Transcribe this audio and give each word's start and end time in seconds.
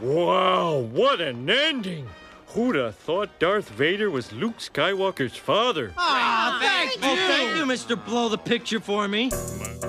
Wow, 0.00 0.78
what 0.92 1.20
an 1.20 1.48
ending! 1.50 2.06
Who'd 2.48 2.74
have 2.76 2.96
thought 2.96 3.38
Darth 3.38 3.68
Vader 3.68 4.10
was 4.10 4.32
Luke 4.32 4.58
Skywalker's 4.58 5.36
father? 5.36 5.92
Aw, 5.96 6.58
thank 6.60 6.98
Oh, 7.04 7.12
you. 7.12 7.20
thank 7.28 7.56
you, 7.56 7.64
Mr. 7.64 8.02
Blow 8.06 8.28
the 8.28 8.38
Picture 8.38 8.80
for 8.80 9.06
me. 9.06 9.26
It's 9.26 9.84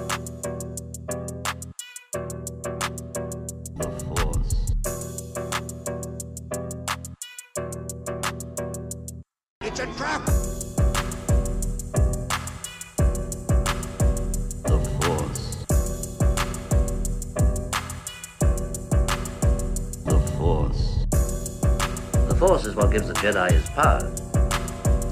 Jedi 23.32 23.52
his 23.54 23.70
power. 23.70 24.12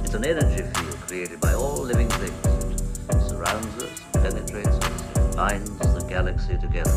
It's 0.03 0.13
an 0.13 0.25
energy 0.25 0.61
field 0.61 0.97
created 1.07 1.39
by 1.39 1.53
all 1.53 1.77
living 1.77 2.09
things. 2.09 2.81
It 3.07 3.29
surrounds 3.29 3.81
us, 3.81 4.01
penetrates 4.11 4.67
us, 4.67 5.35
binds 5.37 5.69
the 5.69 6.05
galaxy 6.05 6.57
together. 6.57 6.91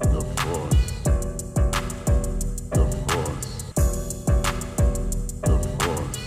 The 0.00 0.22
Force. 0.40 1.02
The 2.70 2.86
Force. 3.08 3.48
The 5.42 5.58
Force. 5.84 6.18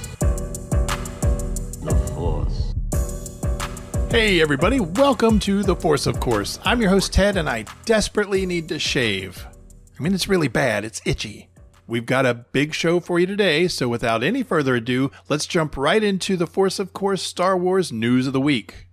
The 1.82 1.96
Force. 2.14 4.12
Hey, 4.12 4.40
everybody, 4.40 4.80
welcome 4.80 5.40
to 5.40 5.64
The 5.64 5.76
Force, 5.76 6.06
of 6.06 6.20
course. 6.20 6.60
I'm 6.64 6.80
your 6.80 6.92
host, 6.92 7.12
Ted, 7.12 7.38
and 7.38 7.50
I 7.50 7.66
desperately 7.86 8.46
need 8.46 8.70
to 8.70 8.78
shave. 8.78 9.48
I 10.00 10.04
mean, 10.04 10.14
it's 10.14 10.28
really 10.28 10.48
bad, 10.48 10.86
it's 10.86 11.02
itchy. 11.06 11.51
We've 11.92 12.06
got 12.06 12.26
a 12.26 12.34
big 12.34 12.74
show 12.74 13.02
for 13.02 13.20
you 13.20 13.28
today, 13.28 13.68
so 13.68 13.90
without 13.90 14.24
any 14.24 14.44
further 14.44 14.76
ado, 14.76 15.12
let's 15.28 15.46
jump 15.46 15.76
right 15.76 16.02
into 16.02 16.38
The 16.38 16.48
Force, 16.48 16.80
of 16.80 16.94
course, 16.94 17.22
Star 17.22 17.58
Wars 17.58 17.92
news 17.92 18.28
of 18.28 18.32
the 18.32 18.40
week. 18.40 18.88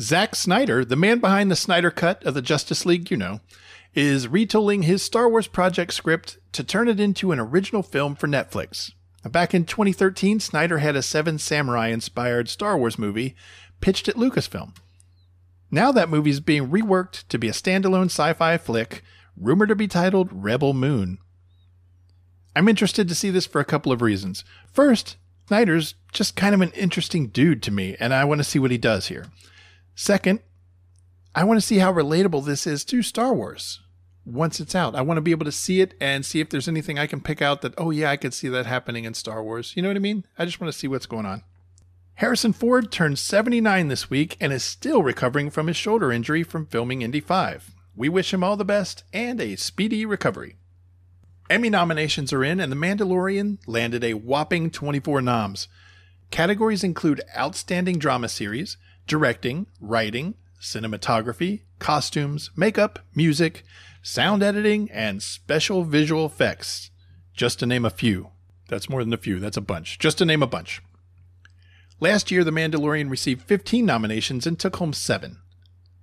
Zack 0.00 0.34
Snyder, 0.34 0.86
the 0.86 0.96
man 0.96 1.18
behind 1.18 1.50
the 1.50 1.54
Snyder 1.54 1.90
Cut 1.90 2.24
of 2.24 2.32
the 2.32 2.40
Justice 2.40 2.86
League, 2.86 3.10
you 3.10 3.18
know, 3.18 3.40
is 3.92 4.26
retooling 4.26 4.84
his 4.84 5.02
Star 5.02 5.28
Wars 5.28 5.48
project 5.48 5.92
script 5.92 6.38
to 6.52 6.64
turn 6.64 6.88
it 6.88 6.98
into 6.98 7.30
an 7.30 7.38
original 7.38 7.82
film 7.82 8.14
for 8.14 8.26
Netflix. 8.26 8.92
Back 9.28 9.54
in 9.54 9.64
2013, 9.64 10.40
Snyder 10.40 10.78
had 10.78 10.96
a 10.96 11.02
Seven 11.02 11.38
Samurai 11.38 11.88
inspired 11.88 12.48
Star 12.48 12.78
Wars 12.78 12.98
movie 12.98 13.36
pitched 13.80 14.08
at 14.08 14.16
Lucasfilm. 14.16 14.74
Now 15.70 15.92
that 15.92 16.08
movie 16.08 16.30
is 16.30 16.40
being 16.40 16.68
reworked 16.68 17.28
to 17.28 17.38
be 17.38 17.48
a 17.48 17.52
standalone 17.52 18.06
sci 18.06 18.32
fi 18.32 18.56
flick, 18.56 19.02
rumored 19.36 19.68
to 19.68 19.76
be 19.76 19.86
titled 19.86 20.30
Rebel 20.32 20.72
Moon. 20.72 21.18
I'm 22.56 22.68
interested 22.68 23.08
to 23.08 23.14
see 23.14 23.30
this 23.30 23.46
for 23.46 23.60
a 23.60 23.66
couple 23.66 23.92
of 23.92 24.02
reasons. 24.02 24.44
First, 24.72 25.16
Snyder's 25.46 25.94
just 26.12 26.34
kind 26.34 26.54
of 26.54 26.60
an 26.60 26.72
interesting 26.72 27.28
dude 27.28 27.62
to 27.64 27.70
me, 27.70 27.96
and 28.00 28.12
I 28.14 28.24
want 28.24 28.38
to 28.38 28.44
see 28.44 28.58
what 28.58 28.70
he 28.70 28.78
does 28.78 29.08
here. 29.08 29.26
Second, 29.94 30.40
I 31.34 31.44
want 31.44 31.60
to 31.60 31.66
see 31.66 31.78
how 31.78 31.92
relatable 31.92 32.44
this 32.44 32.66
is 32.66 32.84
to 32.86 33.02
Star 33.02 33.32
Wars 33.34 33.80
once 34.28 34.60
it's 34.60 34.74
out. 34.74 34.94
I 34.94 35.02
want 35.02 35.16
to 35.16 35.22
be 35.22 35.30
able 35.30 35.46
to 35.46 35.52
see 35.52 35.80
it 35.80 35.94
and 36.00 36.24
see 36.24 36.40
if 36.40 36.50
there's 36.50 36.68
anything 36.68 36.98
I 36.98 37.06
can 37.06 37.20
pick 37.20 37.40
out 37.40 37.62
that, 37.62 37.74
oh, 37.78 37.90
yeah, 37.90 38.10
I 38.10 38.16
could 38.16 38.34
see 38.34 38.48
that 38.48 38.66
happening 38.66 39.04
in 39.04 39.14
Star 39.14 39.42
Wars. 39.42 39.72
You 39.74 39.82
know 39.82 39.88
what 39.88 39.96
I 39.96 40.00
mean? 40.00 40.24
I 40.38 40.44
just 40.44 40.60
want 40.60 40.72
to 40.72 40.78
see 40.78 40.88
what's 40.88 41.06
going 41.06 41.26
on. 41.26 41.42
Harrison 42.14 42.52
Ford 42.52 42.90
turned 42.90 43.18
79 43.18 43.88
this 43.88 44.10
week 44.10 44.36
and 44.40 44.52
is 44.52 44.64
still 44.64 45.02
recovering 45.02 45.50
from 45.50 45.68
his 45.68 45.76
shoulder 45.76 46.12
injury 46.12 46.42
from 46.42 46.66
filming 46.66 47.02
Indy 47.02 47.20
5. 47.20 47.70
We 47.96 48.08
wish 48.08 48.34
him 48.34 48.44
all 48.44 48.56
the 48.56 48.64
best 48.64 49.04
and 49.12 49.40
a 49.40 49.56
speedy 49.56 50.04
recovery. 50.04 50.56
Emmy 51.48 51.70
nominations 51.70 52.32
are 52.32 52.44
in, 52.44 52.60
and 52.60 52.70
The 52.70 52.76
Mandalorian 52.76 53.58
landed 53.66 54.04
a 54.04 54.14
whopping 54.14 54.70
24 54.70 55.22
noms. 55.22 55.68
Categories 56.30 56.84
include 56.84 57.22
Outstanding 57.36 57.98
Drama 57.98 58.28
Series, 58.28 58.76
Directing, 59.06 59.66
Writing, 59.80 60.34
Cinematography, 60.60 61.62
Costumes, 61.78 62.50
Makeup, 62.54 62.98
Music, 63.14 63.64
Sound 64.02 64.42
Editing, 64.42 64.90
and 64.90 65.22
Special 65.22 65.84
Visual 65.84 66.26
Effects. 66.26 66.90
Just 67.34 67.58
to 67.60 67.66
name 67.66 67.84
a 67.84 67.90
few. 67.90 68.30
That's 68.68 68.88
more 68.88 69.02
than 69.02 69.12
a 69.12 69.18
few, 69.18 69.38
that's 69.38 69.56
a 69.56 69.62
bunch. 69.62 69.98
Just 69.98 70.18
to 70.18 70.24
name 70.24 70.42
a 70.42 70.46
bunch. 70.46 70.82
Last 72.00 72.30
year, 72.30 72.44
The 72.44 72.50
Mandalorian 72.50 73.10
received 73.10 73.42
15 73.42 73.84
nominations 73.84 74.46
and 74.46 74.58
took 74.58 74.76
home 74.76 74.92
7. 74.92 75.38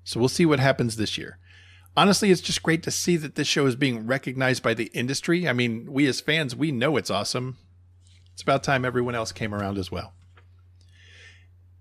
So 0.03 0.19
we'll 0.19 0.29
see 0.29 0.45
what 0.45 0.59
happens 0.59 0.97
this 0.97 1.17
year. 1.17 1.37
Honestly, 1.97 2.31
it's 2.31 2.41
just 2.41 2.63
great 2.63 2.83
to 2.83 2.91
see 2.91 3.15
that 3.17 3.35
this 3.35 3.47
show 3.47 3.65
is 3.65 3.77
being 3.77 4.05
recognized 4.05 4.61
by 4.61 4.73
the 4.73 4.91
industry. 4.93 5.47
I 5.47 5.53
mean, 5.53 5.87
we 5.89 6.07
as 6.07 6.19
fans, 6.19 6.55
we 6.55 6.71
know 6.71 6.97
it's 6.97 7.09
awesome. 7.09 7.57
It's 8.33 8.41
about 8.41 8.63
time 8.63 8.83
everyone 8.83 9.15
else 9.15 9.31
came 9.31 9.55
around 9.55 9.77
as 9.77 9.91
well. 9.91 10.13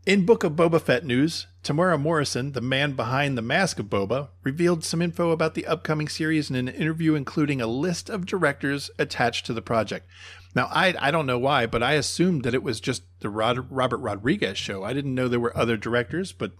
In 0.07 0.27
Book 0.27 0.45
of 0.45 0.53
Boba 0.53 0.83
Fett 0.83 1.07
news, 1.07 1.47
Temuera 1.63 1.99
Morrison, 1.99 2.53
the 2.53 2.61
man 2.61 2.93
behind 2.93 3.39
the 3.39 3.43
Mask 3.43 3.79
of 3.79 3.87
Boba, 3.87 4.29
revealed 4.43 4.85
some 4.85 5.01
info 5.01 5.31
about 5.31 5.55
the 5.55 5.67
upcoming 5.67 6.09
series 6.09 6.51
in 6.51 6.57
an 6.57 6.69
interview 6.69 7.15
including 7.15 7.63
a 7.63 7.67
list 7.67 8.11
of 8.11 8.27
directors 8.27 8.91
attached 8.99 9.47
to 9.47 9.55
the 9.55 9.63
project. 9.63 10.07
Now, 10.55 10.69
I, 10.71 10.95
I 11.01 11.11
don't 11.11 11.25
know 11.25 11.39
why, 11.39 11.65
but 11.65 11.83
I 11.83 11.95
assumed 11.95 12.43
that 12.43 12.53
it 12.53 12.63
was 12.63 12.83
just 12.83 13.05
the 13.21 13.31
Rod, 13.31 13.71
Robert 13.71 13.97
Rodriguez 13.97 14.59
show. 14.59 14.85
I 14.85 14.93
didn't 14.93 15.15
know 15.15 15.27
there 15.27 15.41
were 15.41 15.57
other 15.57 15.79
directors, 15.79 16.33
but 16.33 16.53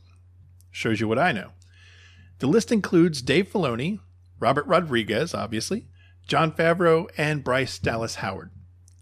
shows 0.71 0.99
you 0.99 1.07
what 1.07 1.19
I 1.19 1.33
know. 1.33 1.51
The 2.39 2.47
list 2.47 2.73
includes 2.73 3.21
Dave 3.21 3.53
Filoni, 3.53 4.01
Robert 4.41 4.67
Rodriguez, 4.67 5.35
obviously, 5.35 5.89
Jon 6.27 6.51
Favreau, 6.51 7.11
and 7.19 7.45
Bryce 7.45 7.79
Dallas 7.79 8.15
Howard. 8.17 8.53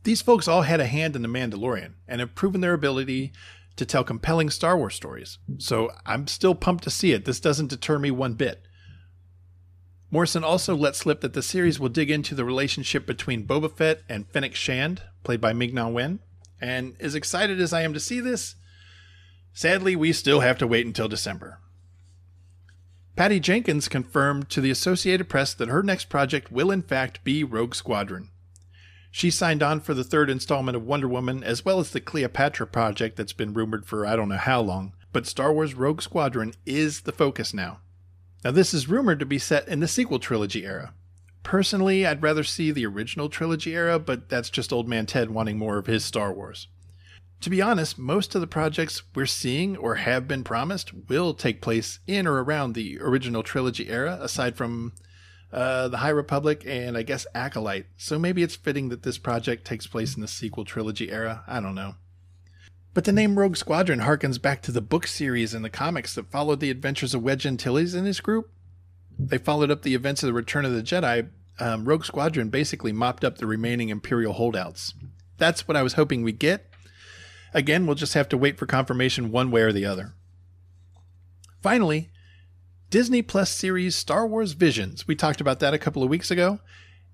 These 0.03 0.21
folks 0.21 0.49
all 0.49 0.63
had 0.63 0.81
a 0.81 0.87
hand 0.87 1.15
in 1.15 1.23
The 1.23 1.29
Mandalorian 1.29 1.93
and 2.09 2.21
have 2.21 2.35
proven 2.35 2.61
their 2.61 2.75
ability 2.75 3.33
to 3.77 3.87
tell 3.87 4.05
compelling 4.05 4.51
Star 4.51 4.77
Wars 4.77 4.95
stories. 4.95 5.39
So 5.59 5.91
I'm 6.05 6.27
still 6.27 6.55
pumped 6.55 6.85
to 6.85 6.91
see 6.91 7.13
it. 7.13 7.25
This 7.25 7.41
doesn't 7.41 7.69
deter 7.69 7.99
me 7.99 8.11
one 8.11 8.35
bit. 8.35 8.63
Morrison 10.11 10.45
also 10.45 10.77
let 10.77 10.95
slip 10.95 11.23
that 11.23 11.33
the 11.33 11.43
series 11.43 11.81
will 11.81 11.89
dig 11.89 12.11
into 12.11 12.35
the 12.35 12.45
relationship 12.45 13.07
between 13.07 13.47
Boba 13.47 13.75
Fett 13.75 14.03
and 14.11 14.29
Fennec 14.29 14.55
Shand, 14.55 15.03
played 15.25 15.41
by 15.41 15.55
Ming 15.55 15.75
Na 15.75 15.89
Wen. 15.89 16.21
And 16.61 16.97
as 17.01 17.15
excited 17.15 17.61
as 17.61 17.73
I 17.73 17.81
am 17.81 17.95
to 17.95 18.01
see 18.01 18.21
this, 18.21 18.55
sadly, 19.55 19.97
we 19.97 20.13
still 20.13 20.41
have 20.41 20.59
to 20.59 20.67
wait 20.67 20.85
until 20.85 21.09
December. 21.09 21.61
Patty 23.17 23.41
Jenkins 23.41 23.89
confirmed 23.89 24.49
to 24.51 24.61
the 24.61 24.71
Associated 24.71 25.29
Press 25.29 25.55
that 25.55 25.69
her 25.69 25.83
next 25.83 26.11
project 26.11 26.53
will, 26.53 26.71
in 26.71 26.83
fact, 26.83 27.25
be 27.25 27.43
Rogue 27.43 27.75
Squadron. 27.75 28.32
She 29.15 29.31
signed 29.31 29.63
on 29.63 29.81
for 29.81 29.93
the 29.93 30.03
third 30.03 30.31
installment 30.31 30.75
of 30.75 30.87
Wonder 30.87 31.07
Woman, 31.07 31.45
as 31.45 31.67
well 31.67 31.79
as 31.79 31.91
the 31.91 32.01
Cleopatra 32.01 32.67
project 32.67 33.17
that's 33.17 33.35
been 33.35 33.53
rumored 33.53 33.85
for 33.85 34.07
I 34.07 34.17
don't 34.17 34.31
know 34.31 34.39
how 34.39 34.63
long. 34.63 34.95
But 35.13 35.27
Star 35.27 35.53
Wars 35.53 35.75
Rogue 35.75 36.01
Squadron 36.01 36.55
is 36.65 37.03
the 37.03 37.13
focus 37.13 37.53
now. 37.53 37.81
Now, 38.43 38.53
this 38.53 38.73
is 38.73 38.89
rumored 38.89 39.21
to 39.21 39.27
be 39.27 39.39
set 39.39 39.69
in 39.69 39.81
the 39.81 39.87
sequel 39.87 40.19
trilogy 40.19 40.65
era. 40.65 40.95
Personally, 41.43 42.07
I'd 42.07 42.23
rather 42.23 42.43
see 42.43 42.71
the 42.71 42.87
original 42.87 43.29
trilogy 43.29 43.75
era, 43.75 43.99
but 43.99 44.31
that's 44.31 44.49
just 44.49 44.73
old 44.73 44.89
man 44.89 45.05
Ted 45.05 45.31
wanting 45.31 45.59
more 45.59 45.77
of 45.77 45.87
his 45.87 46.05
Star 46.07 46.33
Wars. 46.33 46.69
To 47.43 47.51
be 47.51 47.61
honest, 47.61 47.99
most 47.99 48.35
of 48.35 48.41
the 48.41 48.47
projects 48.47 49.03
we're 49.15 49.27
seeing 49.27 49.77
or 49.77 49.97
have 49.97 50.27
been 50.27 50.43
promised 50.43 50.93
will 51.09 51.35
take 51.35 51.61
place 51.61 51.99
in 52.07 52.27
or 52.27 52.43
around 52.43 52.73
the 52.73 52.99
original 53.01 53.43
trilogy 53.43 53.91
era, 53.91 54.19
aside 54.23 54.57
from 54.57 54.95
uh, 55.53 55.89
the 55.89 55.99
High 55.99 56.11
Republic, 56.11 56.65
and 56.67 56.97
I 56.97 57.03
guess 57.03 57.27
Acolyte. 57.35 57.87
So 57.97 58.19
maybe 58.19 58.43
it's 58.43 58.57
fitting 58.57 58.89
that 58.89 59.03
this 59.03 59.19
project 59.19 59.65
takes 59.67 59.87
place 59.87 60.15
in 60.15 60.23
the 60.23 60.29
sequel 60.29 60.65
trilogy 60.65 61.11
era. 61.11 61.45
I 61.47 61.61
don't 61.61 61.75
know. 61.75 61.97
But 62.95 63.05
the 63.05 63.13
name 63.13 63.39
Rogue 63.39 63.57
Squadron 63.57 64.01
harkens 64.01 64.41
back 64.41 64.63
to 64.63 64.73
the 64.73 64.81
book 64.81 65.07
series 65.07 65.55
in 65.55 65.63
the 65.63 65.71
comics 65.71 66.15
that 66.15 66.31
followed 66.31 66.61
the 66.61 66.71
adventures 66.71 67.15
of 67.15 67.23
Wedge 67.23 67.47
Antilles 67.47 67.95
and 67.95 68.07
his 68.07 68.21
group. 68.21 68.51
They 69.19 69.39
followed 69.39 69.71
up 69.71 69.83
the 69.83 69.95
events 69.95 70.23
of 70.23 70.27
the 70.27 70.33
Return 70.33 70.65
of 70.65 70.73
the 70.73 70.83
Jedi. 70.83 71.31
Um, 71.59 71.85
Rogue 71.85 72.05
Squadron 72.05 72.51
basically 72.51 72.93
mopped 72.93 73.25
up 73.25 73.39
the 73.39 73.47
remaining 73.47 73.89
Imperial 73.89 74.35
holdouts. 74.35 74.95
That's 75.39 75.67
what 75.67 75.77
I 75.77 75.83
was 75.83 75.95
hoping 75.95 76.23
we'd 76.23 76.39
get. 76.39 76.71
Again, 77.55 77.87
we'll 77.87 77.95
just 77.95 78.15
have 78.15 78.29
to 78.31 78.39
wait 78.39 78.59
for 78.59 78.67
confirmation 78.67 79.31
one 79.31 79.51
way 79.51 79.63
or 79.63 79.73
the 79.73 79.85
other. 79.85 80.15
Finally, 81.63 82.11
Disney 82.93 83.23
Plus 83.23 83.49
series 83.49 83.97
Star 83.97 84.27
Wars 84.27 84.53
Visions, 84.53 85.09
we 85.09 85.17
talked 85.17 85.41
about 85.41 85.61
that 85.61 85.73
a 85.73 85.79
couple 85.79 86.03
of 86.03 86.11
weeks 86.11 86.31
ago, 86.31 86.61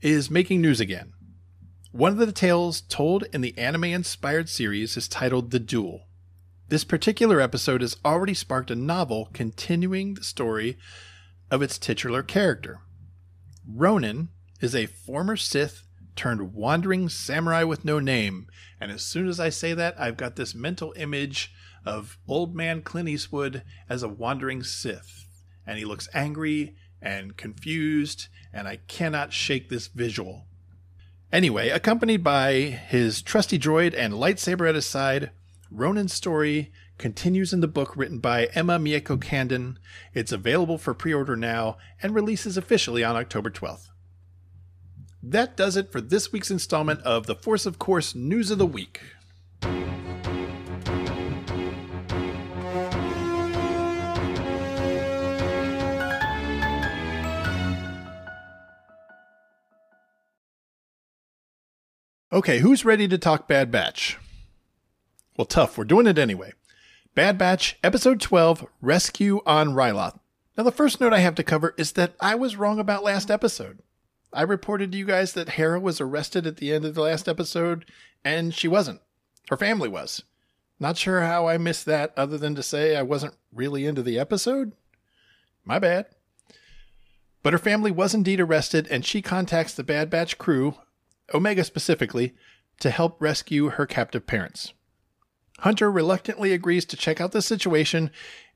is 0.02 0.28
making 0.28 0.60
news 0.60 0.80
again. 0.80 1.12
One 1.92 2.10
of 2.10 2.18
the 2.18 2.32
tales 2.32 2.80
told 2.80 3.26
in 3.32 3.42
the 3.42 3.56
anime 3.56 3.84
inspired 3.84 4.48
series 4.48 4.96
is 4.96 5.06
titled 5.06 5.52
The 5.52 5.60
Duel. 5.60 6.08
This 6.68 6.82
particular 6.82 7.40
episode 7.40 7.80
has 7.80 7.96
already 8.04 8.34
sparked 8.34 8.72
a 8.72 8.74
novel 8.74 9.28
continuing 9.32 10.14
the 10.14 10.24
story 10.24 10.76
of 11.48 11.62
its 11.62 11.78
titular 11.78 12.24
character. 12.24 12.80
Ronan 13.64 14.30
is 14.60 14.74
a 14.74 14.86
former 14.86 15.36
Sith 15.36 15.84
turned 16.16 16.54
wandering 16.54 17.08
samurai 17.08 17.62
with 17.62 17.84
no 17.84 18.00
name. 18.00 18.48
And 18.80 18.90
as 18.90 19.02
soon 19.02 19.28
as 19.28 19.38
I 19.38 19.50
say 19.50 19.74
that, 19.74 19.94
I've 19.96 20.16
got 20.16 20.34
this 20.34 20.56
mental 20.56 20.92
image 20.96 21.52
of 21.86 22.18
old 22.26 22.56
man 22.56 22.82
Clint 22.82 23.08
Eastwood 23.08 23.62
as 23.88 24.02
a 24.02 24.08
wandering 24.08 24.64
Sith. 24.64 25.27
And 25.68 25.78
he 25.78 25.84
looks 25.84 26.08
angry 26.14 26.74
and 27.02 27.36
confused, 27.36 28.28
and 28.54 28.66
I 28.66 28.76
cannot 28.88 29.34
shake 29.34 29.68
this 29.68 29.86
visual. 29.86 30.46
Anyway, 31.30 31.68
accompanied 31.68 32.24
by 32.24 32.54
his 32.54 33.20
trusty 33.20 33.58
droid 33.58 33.94
and 33.94 34.14
lightsaber 34.14 34.66
at 34.66 34.74
his 34.74 34.86
side, 34.86 35.30
Ronan's 35.70 36.14
story 36.14 36.72
continues 36.96 37.52
in 37.52 37.60
the 37.60 37.68
book 37.68 37.94
written 37.94 38.18
by 38.18 38.46
Emma 38.54 38.78
Mieko 38.78 39.20
Candon. 39.20 39.78
It's 40.14 40.32
available 40.32 40.78
for 40.78 40.94
pre 40.94 41.12
order 41.12 41.36
now 41.36 41.76
and 42.02 42.14
releases 42.14 42.56
officially 42.56 43.04
on 43.04 43.14
October 43.14 43.50
12th. 43.50 43.90
That 45.22 45.54
does 45.54 45.76
it 45.76 45.92
for 45.92 46.00
this 46.00 46.32
week's 46.32 46.50
installment 46.50 47.02
of 47.02 47.26
the 47.26 47.34
Force 47.34 47.66
of 47.66 47.78
Course 47.78 48.14
News 48.14 48.50
of 48.50 48.56
the 48.56 48.66
Week. 48.66 49.00
Okay, 62.30 62.58
who's 62.58 62.84
ready 62.84 63.08
to 63.08 63.16
talk 63.16 63.48
Bad 63.48 63.70
Batch? 63.70 64.18
Well, 65.38 65.46
tough. 65.46 65.78
We're 65.78 65.84
doing 65.84 66.06
it 66.06 66.18
anyway. 66.18 66.52
Bad 67.14 67.38
Batch, 67.38 67.78
Episode 67.82 68.20
12 68.20 68.66
Rescue 68.82 69.40
on 69.46 69.68
Ryloth. 69.70 70.18
Now, 70.54 70.64
the 70.64 70.70
first 70.70 71.00
note 71.00 71.14
I 71.14 71.20
have 71.20 71.36
to 71.36 71.42
cover 71.42 71.74
is 71.78 71.92
that 71.92 72.12
I 72.20 72.34
was 72.34 72.56
wrong 72.56 72.78
about 72.78 73.02
last 73.02 73.30
episode. 73.30 73.78
I 74.30 74.42
reported 74.42 74.92
to 74.92 74.98
you 74.98 75.06
guys 75.06 75.32
that 75.32 75.50
Hera 75.50 75.80
was 75.80 76.02
arrested 76.02 76.46
at 76.46 76.58
the 76.58 76.70
end 76.70 76.84
of 76.84 76.94
the 76.94 77.00
last 77.00 77.28
episode, 77.28 77.86
and 78.22 78.54
she 78.54 78.68
wasn't. 78.68 79.00
Her 79.48 79.56
family 79.56 79.88
was. 79.88 80.22
Not 80.78 80.98
sure 80.98 81.22
how 81.22 81.48
I 81.48 81.56
missed 81.56 81.86
that, 81.86 82.12
other 82.14 82.36
than 82.36 82.54
to 82.56 82.62
say 82.62 82.94
I 82.94 83.02
wasn't 83.02 83.36
really 83.54 83.86
into 83.86 84.02
the 84.02 84.18
episode. 84.18 84.72
My 85.64 85.78
bad. 85.78 86.04
But 87.42 87.54
her 87.54 87.58
family 87.58 87.90
was 87.90 88.12
indeed 88.12 88.38
arrested, 88.38 88.86
and 88.90 89.02
she 89.06 89.22
contacts 89.22 89.72
the 89.72 89.82
Bad 89.82 90.10
Batch 90.10 90.36
crew, 90.36 90.74
Omega 91.34 91.64
specifically, 91.64 92.34
to 92.80 92.90
help 92.90 93.20
rescue 93.20 93.70
her 93.70 93.86
captive 93.86 94.26
parents. 94.26 94.72
Hunter 95.60 95.90
reluctantly 95.90 96.52
agrees 96.52 96.84
to 96.86 96.96
check 96.96 97.20
out 97.20 97.32
the 97.32 97.42
situation, 97.42 98.10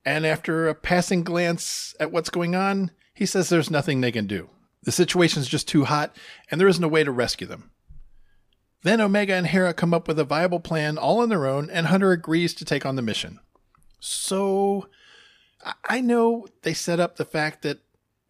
and 0.04 0.24
after 0.24 0.68
a 0.68 0.74
passing 0.74 1.24
glance 1.24 1.94
at 1.98 2.12
what's 2.12 2.30
going 2.30 2.54
on, 2.54 2.92
he 3.14 3.26
says 3.26 3.48
there's 3.48 3.70
nothing 3.70 4.00
they 4.00 4.12
can 4.12 4.26
do. 4.26 4.50
The 4.84 4.92
situation's 4.92 5.48
just 5.48 5.68
too 5.68 5.84
hot, 5.84 6.16
and 6.50 6.60
there 6.60 6.68
isn't 6.68 6.82
a 6.82 6.88
way 6.88 7.04
to 7.04 7.10
rescue 7.10 7.46
them. 7.46 7.70
Then 8.82 9.00
Omega 9.00 9.34
and 9.34 9.46
Hera 9.46 9.74
come 9.74 9.94
up 9.94 10.08
with 10.08 10.18
a 10.18 10.24
viable 10.24 10.60
plan 10.60 10.98
all 10.98 11.20
on 11.20 11.28
their 11.28 11.46
own, 11.46 11.70
and 11.70 11.86
Hunter 11.86 12.10
agrees 12.10 12.54
to 12.54 12.64
take 12.64 12.84
on 12.84 12.96
the 12.96 13.02
mission. 13.02 13.38
So, 14.00 14.88
I 15.88 16.00
know 16.00 16.46
they 16.62 16.74
set 16.74 16.98
up 16.98 17.16
the 17.16 17.24
fact 17.24 17.62
that 17.62 17.78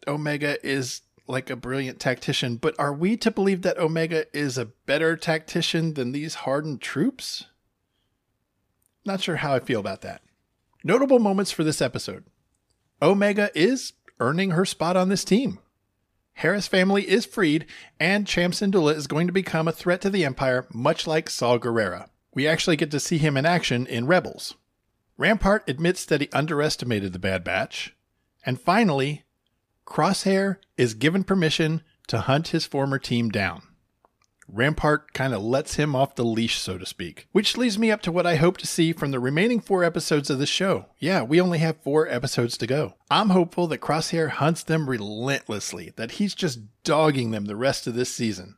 Omega 0.07 0.63
is 0.65 1.01
like 1.27 1.49
a 1.49 1.55
brilliant 1.55 1.99
tactician, 1.99 2.57
but 2.57 2.75
are 2.77 2.93
we 2.93 3.15
to 3.17 3.31
believe 3.31 3.61
that 3.61 3.77
Omega 3.77 4.25
is 4.37 4.57
a 4.57 4.65
better 4.65 5.15
tactician 5.15 5.93
than 5.93 6.11
these 6.11 6.35
hardened 6.35 6.81
troops? 6.81 7.45
Not 9.05 9.21
sure 9.21 9.37
how 9.37 9.53
I 9.53 9.59
feel 9.59 9.79
about 9.79 10.01
that. 10.01 10.21
Notable 10.83 11.19
moments 11.19 11.51
for 11.51 11.63
this 11.63 11.81
episode 11.81 12.25
Omega 13.01 13.49
is 13.55 13.93
earning 14.19 14.51
her 14.51 14.65
spot 14.65 14.95
on 14.95 15.09
this 15.09 15.23
team. 15.23 15.59
Hera's 16.33 16.67
family 16.67 17.07
is 17.07 17.25
freed, 17.25 17.65
and 17.99 18.25
Cham 18.25 18.51
Syndulla 18.51 18.95
is 18.95 19.07
going 19.07 19.27
to 19.27 19.33
become 19.33 19.67
a 19.67 19.73
threat 19.73 20.01
to 20.01 20.09
the 20.09 20.25
Empire, 20.25 20.65
much 20.73 21.05
like 21.05 21.29
Saw 21.29 21.57
Gerrera. 21.57 22.09
We 22.33 22.47
actually 22.47 22.75
get 22.75 22.91
to 22.91 22.99
see 22.99 23.19
him 23.19 23.37
in 23.37 23.45
action 23.45 23.85
in 23.85 24.07
Rebels. 24.07 24.55
Rampart 25.17 25.63
admits 25.67 26.05
that 26.05 26.21
he 26.21 26.29
underestimated 26.33 27.13
the 27.13 27.19
Bad 27.19 27.43
Batch. 27.43 27.95
And 28.45 28.59
finally, 28.59 29.23
Crosshair 29.85 30.57
is 30.77 30.93
given 30.93 31.23
permission 31.23 31.81
to 32.07 32.21
hunt 32.21 32.49
his 32.49 32.65
former 32.65 32.99
team 32.99 33.29
down. 33.29 33.63
Rampart 34.47 35.13
kind 35.13 35.33
of 35.33 35.41
lets 35.41 35.75
him 35.75 35.95
off 35.95 36.15
the 36.15 36.25
leash, 36.25 36.59
so 36.59 36.77
to 36.77 36.85
speak. 36.85 37.27
Which 37.31 37.57
leads 37.57 37.79
me 37.79 37.91
up 37.91 38.01
to 38.01 38.11
what 38.11 38.27
I 38.27 38.35
hope 38.35 38.57
to 38.57 38.67
see 38.67 38.91
from 38.93 39.11
the 39.11 39.19
remaining 39.19 39.59
four 39.59 39.83
episodes 39.83 40.29
of 40.29 40.37
the 40.37 40.45
show. 40.45 40.87
Yeah, 40.99 41.23
we 41.23 41.39
only 41.39 41.59
have 41.59 41.81
four 41.81 42.07
episodes 42.07 42.57
to 42.57 42.67
go. 42.67 42.95
I'm 43.09 43.29
hopeful 43.29 43.67
that 43.67 43.81
Crosshair 43.81 44.29
hunts 44.29 44.63
them 44.63 44.89
relentlessly, 44.89 45.93
that 45.95 46.11
he's 46.11 46.35
just 46.35 46.59
dogging 46.83 47.31
them 47.31 47.45
the 47.45 47.55
rest 47.55 47.87
of 47.87 47.95
this 47.95 48.13
season. 48.13 48.57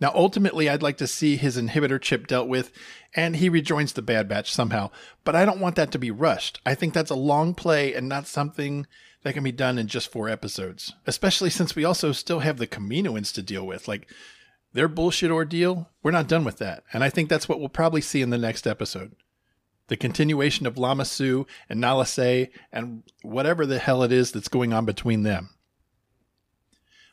Now, 0.00 0.12
ultimately, 0.14 0.68
I'd 0.68 0.82
like 0.82 0.96
to 0.98 1.06
see 1.06 1.36
his 1.36 1.58
inhibitor 1.58 2.00
chip 2.00 2.26
dealt 2.26 2.48
with 2.48 2.72
and 3.14 3.36
he 3.36 3.50
rejoins 3.50 3.92
the 3.92 4.02
Bad 4.02 4.28
Batch 4.28 4.50
somehow, 4.50 4.90
but 5.24 5.36
I 5.36 5.44
don't 5.44 5.60
want 5.60 5.76
that 5.76 5.90
to 5.92 5.98
be 5.98 6.10
rushed. 6.10 6.60
I 6.64 6.74
think 6.74 6.94
that's 6.94 7.10
a 7.10 7.16
long 7.16 7.54
play 7.54 7.92
and 7.92 8.08
not 8.08 8.26
something 8.26 8.86
that 9.22 9.34
can 9.34 9.44
be 9.44 9.52
done 9.52 9.78
in 9.78 9.86
just 9.86 10.10
four 10.10 10.28
episodes, 10.28 10.94
especially 11.06 11.50
since 11.50 11.76
we 11.76 11.84
also 11.84 12.12
still 12.12 12.40
have 12.40 12.58
the 12.58 12.66
Kaminoans 12.66 13.32
to 13.34 13.42
deal 13.42 13.66
with. 13.66 13.86
Like, 13.86 14.10
their 14.72 14.88
bullshit 14.88 15.30
ordeal, 15.30 15.88
we're 16.02 16.10
not 16.10 16.28
done 16.28 16.44
with 16.44 16.58
that. 16.58 16.84
And 16.92 17.02
I 17.02 17.10
think 17.10 17.28
that's 17.28 17.48
what 17.48 17.58
we'll 17.58 17.68
probably 17.68 18.00
see 18.00 18.22
in 18.22 18.30
the 18.30 18.38
next 18.38 18.66
episode. 18.66 19.16
The 19.88 19.96
continuation 19.96 20.66
of 20.66 20.78
Lama 20.78 21.04
Su 21.04 21.46
and 21.68 21.80
Nala 21.80 22.06
Se 22.06 22.50
and 22.70 23.02
whatever 23.22 23.66
the 23.66 23.80
hell 23.80 24.04
it 24.04 24.12
is 24.12 24.30
that's 24.30 24.48
going 24.48 24.72
on 24.72 24.84
between 24.84 25.24
them. 25.24 25.50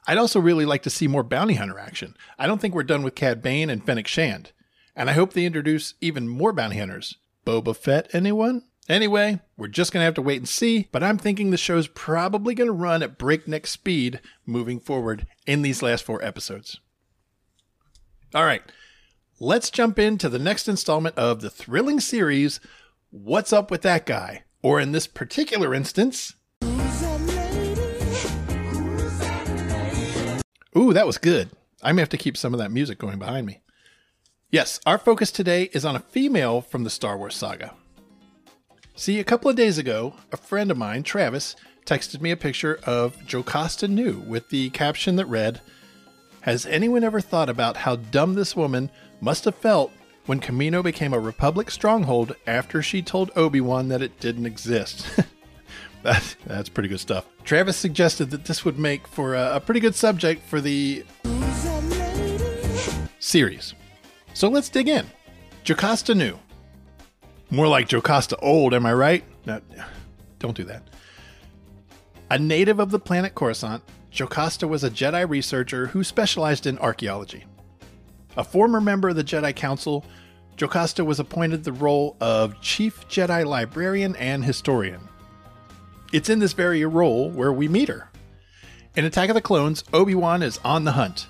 I'd 0.05 0.19
also 0.19 0.39
really 0.39 0.65
like 0.65 0.83
to 0.83 0.91
see 0.91 1.07
more 1.07 1.23
bounty 1.23 1.55
hunter 1.55 1.79
action. 1.79 2.15
I 2.37 2.45
don't 2.45 2.61
think 2.61 2.75
we're 2.75 2.83
done 2.83 3.01
with 3.01 3.15
Cad 3.15 3.41
Bane 3.41 3.69
and 3.69 3.83
Fennec 3.83 4.07
Shand. 4.07 4.51
And 4.95 5.09
I 5.09 5.13
hope 5.13 5.33
they 5.33 5.45
introduce 5.45 5.95
even 5.99 6.29
more 6.29 6.53
bounty 6.53 6.77
hunters. 6.77 7.17
Boba 7.45 7.75
Fett, 7.75 8.07
anyone? 8.13 8.63
Anyway, 8.89 9.39
we're 9.57 9.67
just 9.67 9.91
going 9.91 10.01
to 10.01 10.05
have 10.05 10.13
to 10.13 10.21
wait 10.21 10.37
and 10.37 10.47
see, 10.47 10.87
but 10.93 11.03
I'm 11.03 11.17
thinking 11.17 11.51
the 11.51 11.57
show's 11.57 11.87
probably 11.89 12.55
going 12.55 12.67
to 12.67 12.73
run 12.73 13.03
at 13.03 13.17
breakneck 13.17 13.67
speed 13.67 14.21
moving 14.45 14.79
forward 14.79 15.27
in 15.45 15.61
these 15.61 15.81
last 15.81 16.05
four 16.05 16.23
episodes. 16.23 16.79
All 18.33 18.45
right, 18.45 18.61
let's 19.39 19.69
jump 19.69 19.99
into 19.99 20.29
the 20.29 20.39
next 20.39 20.69
installment 20.69 21.17
of 21.17 21.41
the 21.41 21.49
thrilling 21.49 21.99
series, 21.99 22.61
What's 23.09 23.51
Up 23.51 23.69
with 23.69 23.81
That 23.81 24.05
Guy? 24.05 24.43
Or 24.61 24.79
in 24.79 24.93
this 24.93 25.07
particular 25.07 25.73
instance, 25.73 26.33
Ooh, 30.77 30.93
that 30.93 31.07
was 31.07 31.17
good. 31.17 31.49
I 31.81 31.91
may 31.91 32.01
have 32.03 32.09
to 32.09 32.17
keep 32.17 32.37
some 32.37 32.53
of 32.53 32.59
that 32.59 32.71
music 32.71 32.99
going 32.99 33.17
behind 33.17 33.47
me. 33.47 33.61
Yes, 34.51 34.79
our 34.85 34.99
focus 34.99 35.31
today 35.31 35.69
is 35.73 35.83
on 35.83 35.95
a 35.95 35.99
female 35.99 36.61
from 36.61 36.83
the 36.83 36.89
Star 36.89 37.17
Wars 37.17 37.35
saga. 37.35 37.73
See, 38.99 39.19
a 39.19 39.23
couple 39.23 39.47
of 39.47 39.55
days 39.55 39.77
ago, 39.77 40.15
a 40.31 40.37
friend 40.37 40.71
of 40.71 40.77
mine, 40.77 41.03
Travis, 41.03 41.55
texted 41.85 42.19
me 42.19 42.31
a 42.31 42.35
picture 42.35 42.79
of 42.83 43.15
Jocasta 43.27 43.87
Nu 43.87 44.23
with 44.25 44.49
the 44.49 44.71
caption 44.71 45.17
that 45.17 45.27
read, 45.27 45.61
has 46.41 46.65
anyone 46.65 47.03
ever 47.03 47.21
thought 47.21 47.47
about 47.47 47.77
how 47.77 47.97
dumb 47.97 48.33
this 48.33 48.55
woman 48.55 48.89
must 49.21 49.45
have 49.45 49.53
felt 49.53 49.91
when 50.25 50.39
Kamino 50.39 50.83
became 50.83 51.13
a 51.13 51.19
Republic 51.19 51.69
stronghold 51.69 52.35
after 52.47 52.81
she 52.81 53.03
told 53.03 53.29
Obi 53.35 53.61
Wan 53.61 53.87
that 53.89 54.01
it 54.01 54.19
didn't 54.19 54.47
exist? 54.47 55.07
that, 56.01 56.35
that's 56.47 56.67
pretty 56.67 56.89
good 56.89 56.99
stuff. 56.99 57.27
Travis 57.43 57.77
suggested 57.77 58.31
that 58.31 58.45
this 58.45 58.65
would 58.65 58.79
make 58.79 59.07
for 59.07 59.35
a, 59.35 59.57
a 59.57 59.59
pretty 59.59 59.79
good 59.79 59.93
subject 59.93 60.41
for 60.41 60.59
the 60.59 61.05
series. 63.19 63.75
So 64.33 64.49
let's 64.49 64.69
dig 64.69 64.89
in. 64.89 65.05
Jocasta 65.63 66.15
Nu. 66.15 66.39
More 67.49 67.67
like 67.67 67.87
Jocasta 67.87 68.37
old, 68.39 68.73
am 68.73 68.85
I 68.85 68.93
right? 68.93 69.23
No, 69.45 69.61
don't 70.39 70.55
do 70.55 70.65
that. 70.65 70.83
A 72.29 72.37
native 72.37 72.79
of 72.79 72.91
the 72.91 72.99
planet 72.99 73.35
Coruscant, 73.35 73.83
Jocasta 74.11 74.67
was 74.67 74.83
a 74.83 74.89
Jedi 74.89 75.27
researcher 75.29 75.87
who 75.87 76.03
specialized 76.03 76.65
in 76.65 76.77
archaeology. 76.79 77.45
A 78.35 78.43
former 78.43 78.81
member 78.81 79.09
of 79.09 79.15
the 79.15 79.23
Jedi 79.23 79.55
Council, 79.55 80.03
Jocasta 80.57 81.05
was 81.05 81.19
appointed 81.19 81.63
the 81.63 81.71
role 81.71 82.17
of 82.19 82.59
Chief 82.61 83.07
Jedi 83.07 83.45
Librarian 83.45 84.15
and 84.17 84.43
Historian. 84.43 85.07
It's 86.11 86.29
in 86.29 86.39
this 86.39 86.53
very 86.53 86.83
role 86.85 87.29
where 87.29 87.53
we 87.53 87.67
meet 87.67 87.89
her. 87.89 88.09
In 88.95 89.05
Attack 89.05 89.29
of 89.29 89.35
the 89.35 89.41
Clones, 89.41 89.83
Obi 89.93 90.15
Wan 90.15 90.43
is 90.43 90.59
on 90.65 90.83
the 90.83 90.93
hunt. 90.93 91.27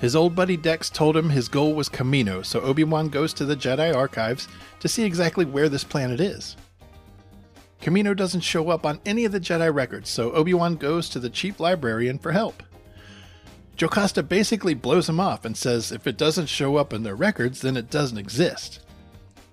His 0.00 0.14
old 0.14 0.34
buddy 0.34 0.56
Dex 0.56 0.90
told 0.90 1.16
him 1.16 1.30
his 1.30 1.48
goal 1.48 1.74
was 1.74 1.88
Kamino, 1.88 2.44
so 2.44 2.60
Obi 2.60 2.84
Wan 2.84 3.08
goes 3.08 3.32
to 3.34 3.46
the 3.46 3.56
Jedi 3.56 3.94
archives 3.94 4.46
to 4.80 4.88
see 4.88 5.04
exactly 5.04 5.44
where 5.44 5.68
this 5.68 5.84
planet 5.84 6.20
is. 6.20 6.56
Kamino 7.80 8.14
doesn't 8.14 8.42
show 8.42 8.68
up 8.70 8.84
on 8.84 9.00
any 9.06 9.24
of 9.24 9.32
the 9.32 9.40
Jedi 9.40 9.72
records, 9.72 10.10
so 10.10 10.32
Obi 10.32 10.52
Wan 10.52 10.76
goes 10.76 11.08
to 11.08 11.18
the 11.18 11.30
chief 11.30 11.60
librarian 11.60 12.18
for 12.18 12.32
help. 12.32 12.62
Jocasta 13.76 14.22
basically 14.22 14.74
blows 14.74 15.08
him 15.08 15.20
off 15.20 15.44
and 15.44 15.56
says 15.56 15.92
if 15.92 16.06
it 16.06 16.16
doesn't 16.16 16.46
show 16.46 16.76
up 16.76 16.92
in 16.92 17.02
their 17.02 17.14
records, 17.14 17.60
then 17.60 17.76
it 17.76 17.90
doesn't 17.90 18.18
exist. 18.18 18.80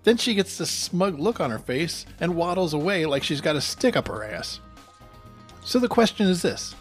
Then 0.03 0.17
she 0.17 0.33
gets 0.33 0.57
this 0.57 0.69
smug 0.69 1.19
look 1.19 1.39
on 1.39 1.51
her 1.51 1.59
face 1.59 2.05
and 2.19 2.35
waddles 2.35 2.73
away 2.73 3.05
like 3.05 3.23
she's 3.23 3.41
got 3.41 3.55
a 3.55 3.61
stick 3.61 3.95
up 3.95 4.07
her 4.07 4.23
ass. 4.23 4.59
So 5.63 5.79
the 5.79 5.87
question 5.87 6.27
is 6.27 6.41
this 6.41 6.75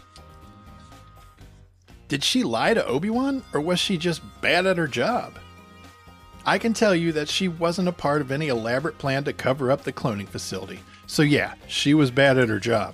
Did 2.13 2.23
she 2.23 2.43
lie 2.43 2.75
to 2.75 2.85
Obi 2.85 3.09
Wan, 3.09 3.41
or 3.55 3.59
was 3.59 3.79
she 3.79 3.97
just 3.97 4.21
bad 4.39 4.67
at 4.67 4.77
her 4.77 4.87
job? 4.87 5.39
I 6.45 6.59
can 6.59 6.71
tell 6.71 6.93
you 6.93 7.11
that 7.13 7.27
she 7.27 7.47
wasn't 7.47 7.87
a 7.87 7.91
part 7.91 8.21
of 8.21 8.31
any 8.31 8.49
elaborate 8.49 8.99
plan 8.99 9.23
to 9.23 9.33
cover 9.33 9.71
up 9.71 9.83
the 9.83 9.91
cloning 9.91 10.27
facility, 10.27 10.79
so 11.07 11.23
yeah, 11.23 11.55
she 11.65 11.95
was 11.95 12.11
bad 12.11 12.37
at 12.37 12.49
her 12.49 12.59
job. 12.59 12.93